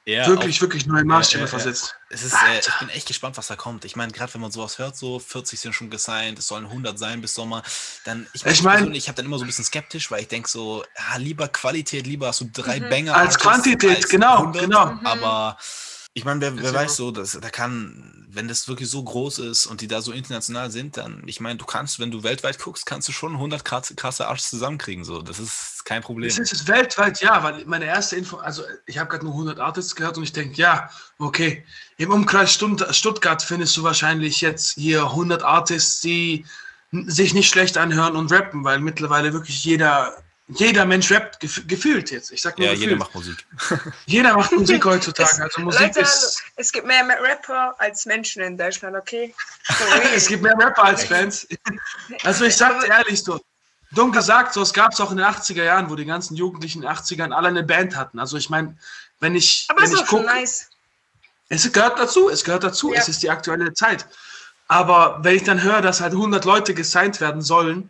[0.05, 1.93] Ja, wirklich, auch, wirklich neue Maßstäbe ja, ja, versetzt.
[2.09, 3.83] Es ist, äh, ich bin echt gespannt, was da kommt.
[3.83, 6.97] Ich meine, gerade wenn man sowas hört, so 40 sind schon gesigned, es sollen 100
[6.97, 7.61] sein bis Sommer,
[8.05, 10.49] dann, ich, ich meine, ich habe dann immer so ein bisschen skeptisch, weil ich denke
[10.49, 12.89] so, ja, lieber Qualität, lieber hast du drei mhm.
[12.89, 13.15] Banger.
[13.15, 14.85] Als Quantität, als genau, 100, genau.
[14.93, 15.05] Mhm.
[15.05, 15.57] Aber
[16.13, 19.67] ich meine, wer, wer weiß so, dass da kann, wenn das wirklich so groß ist
[19.67, 22.85] und die da so international sind, dann, ich meine, du kannst, wenn du weltweit guckst,
[22.85, 25.03] kannst du schon 100 krasse, krasse Arsch zusammenkriegen.
[25.03, 26.29] So, das ist kein Problem.
[26.29, 29.95] Das ist weltweit, ja, weil meine erste Info, also ich habe gerade nur 100 Artists
[29.95, 30.89] gehört und ich denke, ja,
[31.19, 31.63] okay,
[31.97, 36.45] im Umkreis Stuttgart findest du wahrscheinlich jetzt hier 100 Artists, die
[36.91, 40.17] sich nicht schlecht anhören und rappen, weil mittlerweile wirklich jeder
[40.49, 42.31] jeder Mensch rappt gef gefühlt jetzt.
[42.31, 42.89] Ich sag nur ja, gefühlt.
[42.89, 43.45] jeder macht Musik.
[44.07, 45.43] jeder macht Musik heutzutage.
[45.43, 46.41] Also Musik Leute, ist.
[46.55, 49.33] Es gibt mehr Rapper als Menschen in Deutschland, okay?
[50.15, 51.47] es gibt mehr Rapper als Fans.
[52.23, 53.39] also ich sag's ehrlich so.
[53.91, 56.83] Dumm gesagt, so es gab es auch in den 80er Jahren, wo die ganzen Jugendlichen
[56.83, 58.19] in den 80ern alle eine Band hatten.
[58.19, 58.75] Also ich meine,
[59.19, 59.65] wenn ich.
[59.69, 60.69] Aber wenn ist ich guck, nice.
[61.49, 62.99] Es gehört dazu, es gehört dazu, ja.
[62.99, 64.07] es ist die aktuelle Zeit.
[64.67, 67.89] Aber wenn ich dann höre, dass halt 100 Leute gesigned werden sollen,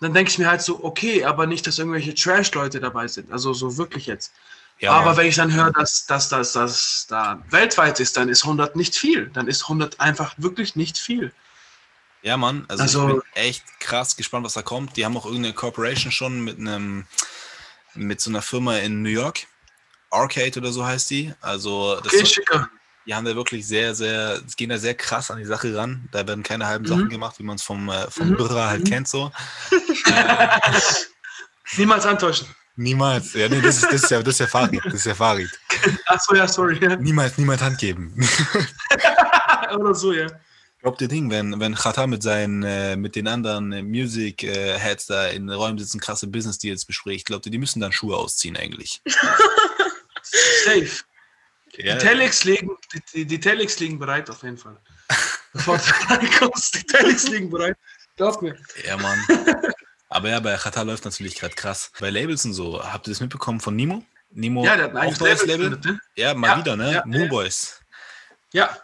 [0.00, 3.32] dann denke ich mir halt so, okay, aber nicht, dass irgendwelche Trash-Leute dabei sind.
[3.32, 4.32] Also so wirklich jetzt.
[4.78, 5.16] Ja, aber ja.
[5.16, 8.94] wenn ich dann höre, dass das dass, dass, da weltweit ist, dann ist 100 nicht
[8.94, 9.30] viel.
[9.30, 11.32] Dann ist 100 einfach wirklich nicht viel.
[12.22, 14.96] Ja, Mann, also, also ich bin echt krass gespannt, was da kommt.
[14.96, 17.06] Die haben auch irgendeine Corporation schon mit einem
[17.94, 19.46] mit so einer Firma in New York.
[20.10, 21.32] Arcade oder so heißt die.
[21.40, 22.68] Also das okay, schicker
[23.06, 26.08] die haben da wirklich sehr, sehr, gehen da sehr krass an die Sache ran.
[26.12, 26.88] Da werden keine halben mhm.
[26.88, 28.36] Sachen gemacht, wie man es vom, äh, vom mhm.
[28.36, 28.88] Birra halt mhm.
[28.88, 29.30] kennt so.
[30.06, 30.48] äh,
[31.76, 32.48] Niemals antäuschen.
[32.76, 33.32] Niemals.
[33.32, 34.84] Ja, nee, das ist, das ist ja, das ist ja Farid.
[34.84, 35.48] Das ist ja Farid.
[36.06, 36.78] Achso, ja, sorry.
[36.80, 36.96] Ja.
[36.96, 38.14] Niemals, niemals Hand geben.
[39.74, 40.26] Oder so, ja.
[40.82, 44.78] Glaubt ihr Ding, wenn, wenn Chata mit seinen, äh, mit den anderen äh, Music äh,
[44.78, 48.16] Heads da in Räumen sitzen, krasse Business Deals bespricht, glaubt ihr, die müssen dann Schuhe
[48.16, 49.02] ausziehen eigentlich?
[50.64, 51.02] Safe.
[51.76, 51.94] Ja.
[51.94, 52.70] Die, Telex liegen,
[53.12, 54.78] die, die, Telex liegen bereit auf jeden Fall.
[55.52, 57.76] Bevor du kommst, die Telex liegen bereit.
[58.16, 58.56] Glaub mir.
[58.86, 59.18] Ja, Mann.
[60.08, 61.90] Aber ja, bei Chata läuft natürlich gerade krass.
[62.00, 64.04] Bei Labels und so, habt ihr das mitbekommen von Nimo?
[64.30, 65.70] Nimo, ja, der hat ein auch neues Label.
[65.70, 65.92] Label.
[65.92, 66.00] Ne?
[66.14, 66.92] Ja, mal ja, wieder, ne?
[66.92, 67.80] Ja, Moonboys.
[68.52, 68.76] Ja.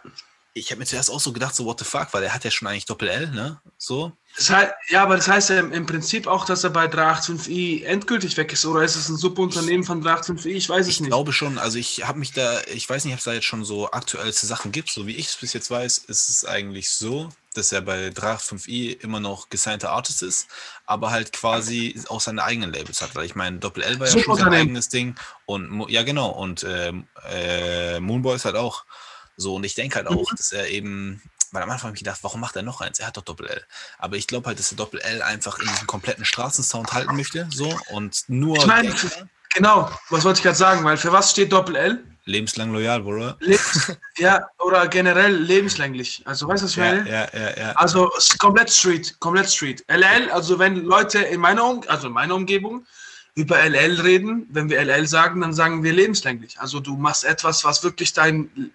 [0.53, 2.51] Ich habe mir zuerst auch so gedacht, so what the fuck, weil er hat ja
[2.51, 3.59] schon eigentlich Doppel-L, ne?
[3.77, 4.15] So.
[4.35, 8.35] Das heißt, ja, aber das heißt ja im Prinzip auch, dass er bei 385i endgültig
[8.35, 10.47] weg ist, oder ist es ein Subunternehmen von 385i?
[10.47, 11.09] Ich weiß es ich nicht.
[11.09, 13.45] Ich glaube schon, also ich habe mich da, ich weiß nicht, ob es da jetzt
[13.45, 16.89] schon so aktuellste Sachen gibt, so wie ich es bis jetzt weiß, ist es eigentlich
[16.89, 20.47] so, dass er bei 385i immer noch gesignter Artist ist,
[20.87, 24.17] aber halt quasi auch seine eigenen Labels hat, weil ich meine, Doppel L war ja
[24.17, 25.15] schon sein eigenes Ding
[25.45, 26.91] und ja genau, und äh,
[27.29, 28.83] äh, Moonboys halt auch.
[29.35, 30.35] So, und ich denke halt auch, mhm.
[30.35, 31.21] dass er eben
[31.53, 32.99] weil am Anfang habe ich gedacht, warum macht er noch eins?
[32.99, 33.63] Er hat doch Doppel-L.
[33.99, 37.47] Aber ich glaube halt, dass er Doppel-L einfach in diesem kompletten Straßensound halten möchte.
[37.51, 38.57] So und nur.
[38.57, 38.93] Ich meine,
[39.53, 42.03] genau, was wollte ich gerade sagen, weil für was steht Doppel-L?
[42.25, 43.37] Lebenslang loyal, Bruder.
[43.41, 46.23] Lebens ja, oder generell lebenslänglich.
[46.25, 47.07] Also, weißt du, was ich meine?
[47.07, 47.71] Ja, ja, ja.
[47.73, 49.83] Also, komplett Street, komplett Street.
[49.89, 52.85] LL, also, wenn Leute in meiner, um also in meiner Umgebung
[53.35, 56.59] über LL reden, wenn wir LL sagen, dann sagen wir lebenslänglich.
[56.59, 58.71] Also, du machst etwas, was wirklich dein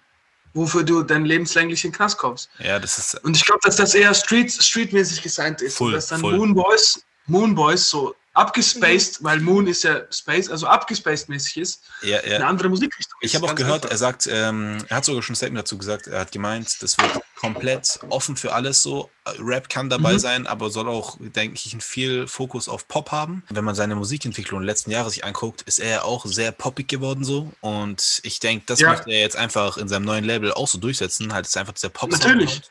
[0.59, 2.49] wofür du dann lebenslänglich in den Knast kommst.
[2.59, 3.15] Ja, das ist.
[3.23, 5.79] Und ich glaube, dass das eher Street, streetmäßig gesigned ist.
[5.79, 6.37] Und dass dann full.
[6.37, 9.25] Moon Boys, Moon Boys so abgespaced, mhm.
[9.25, 12.35] weil Moon ist ja Space, also abgespaced mäßig ist, ja, ja.
[12.35, 13.17] eine andere Musikrichtung.
[13.21, 13.91] Ich habe auch gehört, einfach.
[13.91, 16.97] er sagt, ähm, er hat sogar schon ein Statement dazu gesagt, er hat gemeint, das
[16.97, 19.09] wird komplett offen für alles so.
[19.39, 20.19] Rap kann dabei mhm.
[20.19, 23.43] sein, aber soll auch, denke ich, viel Fokus auf Pop haben.
[23.49, 27.51] Wenn man seine Musikentwicklung letzten Jahre sich anguckt, ist er auch sehr poppig geworden so.
[27.61, 28.89] Und ich denke, das ja.
[28.89, 31.31] möchte er jetzt einfach in seinem neuen Label auch so durchsetzen.
[31.31, 32.61] Halt ist einfach dieser pop Natürlich.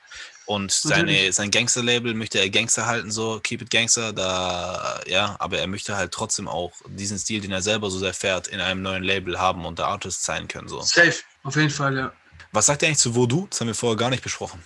[0.45, 5.59] Und seine, sein Gangster-Label möchte er Gangster halten, so Keep It Gangster, da, ja, aber
[5.59, 8.81] er möchte halt trotzdem auch diesen Stil, den er selber so sehr fährt, in einem
[8.81, 10.69] neuen Label haben und der Artist sein können.
[10.69, 10.81] So.
[10.81, 12.13] Safe, auf jeden Fall, ja.
[12.53, 13.47] Was sagt er eigentlich zu Voodoo?
[13.51, 14.63] Das haben wir vorher gar nicht besprochen.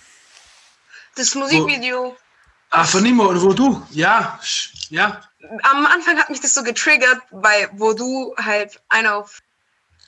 [1.15, 2.15] Das Musikvideo.
[2.69, 4.39] Ah, von Nimo und Voodoo, ja,
[4.89, 5.21] ja.
[5.61, 9.41] Am Anfang hat mich das so getriggert, weil Voodoo halt einer auf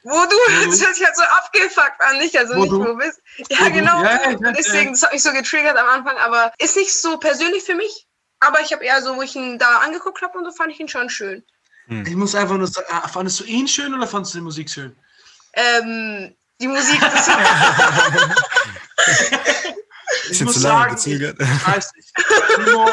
[0.06, 0.36] wo du,
[0.70, 2.38] das hört sich halt so abgefuckt an, nicht?
[2.38, 3.22] Also wo nicht, wo bist.
[3.50, 4.04] Ja, wo genau.
[4.04, 7.64] Ja, ja, Deswegen, das hat mich so getriggert am Anfang, aber ist nicht so persönlich
[7.64, 8.08] für mich.
[8.40, 10.80] Aber ich habe eher so, wo ich ihn da angeguckt habe und so fand ich
[10.80, 11.44] ihn schon schön.
[11.88, 12.06] Hm.
[12.06, 14.70] Ich muss einfach nur sagen, ah, fandest du ihn schön oder fandest du die Musik
[14.70, 14.96] schön?
[15.54, 17.00] Ähm, die Musik.
[17.02, 17.28] Das
[20.30, 21.40] ich muss sagen, gezögert.
[21.40, 22.14] ich weiß nicht.
[22.56, 22.90] Bei Nemo,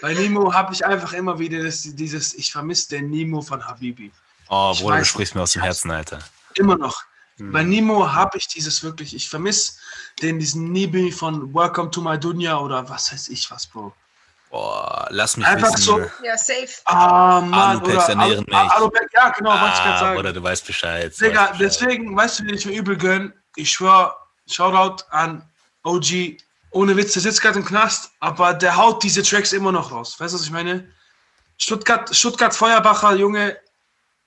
[0.00, 4.12] bei Nemo habe ich einfach immer wieder das, dieses, ich vermisse den Nemo von Habibi.
[4.48, 6.20] Oh, Bruder, du sprichst mir aus dem Herzen, Alter.
[6.54, 7.02] Immer noch.
[7.38, 7.52] Hm.
[7.52, 9.74] Bei Nemo habe ich dieses wirklich, ich vermisse
[10.22, 13.92] den, diesen Nibi von Welcome to my Dunya oder was weiß ich was, Bro.
[14.56, 15.82] Boah, lass mich Einfach wissen.
[15.82, 16.10] so.
[16.24, 16.68] Ja, safe.
[16.86, 18.56] Ah, Mann, Alupex oder ernähren mich.
[18.56, 20.18] Alupex, ja, genau, ah, was ich gerade sagen.
[20.18, 21.20] Oder du weißt Bescheid.
[21.20, 21.60] Digga, weißt Bescheid.
[21.60, 23.34] deswegen, weißt du, wie ich mir übel gönn?
[23.56, 24.16] Ich schwör,
[24.48, 25.46] Shoutout an
[25.84, 26.38] OG.
[26.70, 30.18] Ohne Witz, der sitzt gerade im Knast, aber der haut diese Tracks immer noch raus.
[30.18, 30.90] Weißt du, was ich meine?
[31.58, 33.58] Stuttgart, Stuttgart Feuerbacher, Junge,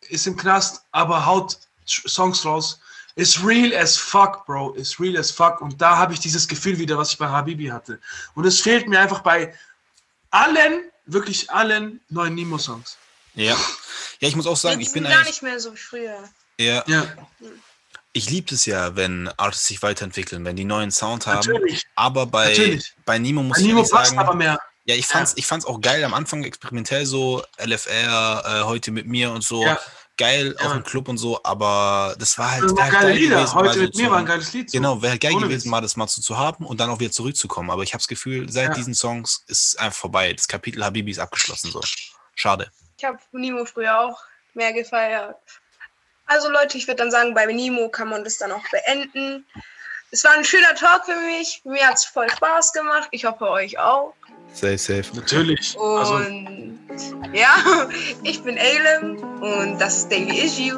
[0.09, 1.57] ist im Knast, aber haut
[1.87, 2.79] Songs raus.
[3.15, 4.73] Ist real as fuck, Bro.
[4.73, 5.59] Ist real as fuck.
[5.59, 7.99] Und da habe ich dieses Gefühl wieder, was ich bei Habibi hatte.
[8.35, 9.53] Und es fehlt mir einfach bei
[10.31, 12.97] allen, wirklich allen neuen Nemo-Songs.
[13.35, 13.55] Ja.
[14.19, 16.23] Ja, ich muss auch sagen, Jetzt ich bin gar nicht mehr so wie früher.
[16.59, 16.83] Ja.
[16.87, 17.05] Ja.
[18.11, 21.35] Ich liebe es ja, wenn Artists sich weiterentwickeln, wenn die neuen Sound haben.
[21.35, 21.85] Natürlich.
[21.95, 22.93] Aber bei, Natürlich.
[23.05, 24.59] bei Nemo muss Bei ich Nemo passt sagen, aber mehr.
[24.85, 29.05] ja, ich fand's, ich fand's auch geil am Anfang experimentell so, LFR, äh, heute mit
[29.05, 29.63] mir und so.
[29.63, 29.79] Ja.
[30.19, 30.67] Geil, Ja.
[30.67, 33.35] auch im Club und so, aber das war halt, Das halt geile geil Lieder.
[33.37, 34.69] gewesen, Heute so mit mir zu- war ein geiles Lied.
[34.69, 34.77] so.
[34.77, 37.11] Genau, wäre geil Ohne gewesen, mal das mal so zu haben und dann auch wieder
[37.11, 37.71] zurückzukommen.
[37.71, 38.73] Aber ich habe das Gefühl, seit Ja.
[38.73, 40.33] diesen Songs ist einfach vorbei.
[40.33, 41.81] Das Kapitel Habibi ist abgeschlossen so.
[42.35, 42.69] Schade.
[42.97, 44.19] Ich habe Nemo früher auch
[44.53, 45.37] mehr gefeiert.
[46.25, 49.45] Also Leute, ich würde dann sagen, bei Nemo kann man das dann auch beenden.
[50.11, 51.61] Es war ein schöner Talk für mich.
[51.63, 53.07] Mir hat es voll Spaß gemacht.
[53.11, 54.13] Ich hoffe euch auch.
[54.53, 55.05] Safe, safe.
[55.15, 55.77] Natürlich.
[55.79, 56.79] Also, Und
[57.33, 57.87] ja,
[58.23, 60.77] ich bin Alem und das ist Daily Issue.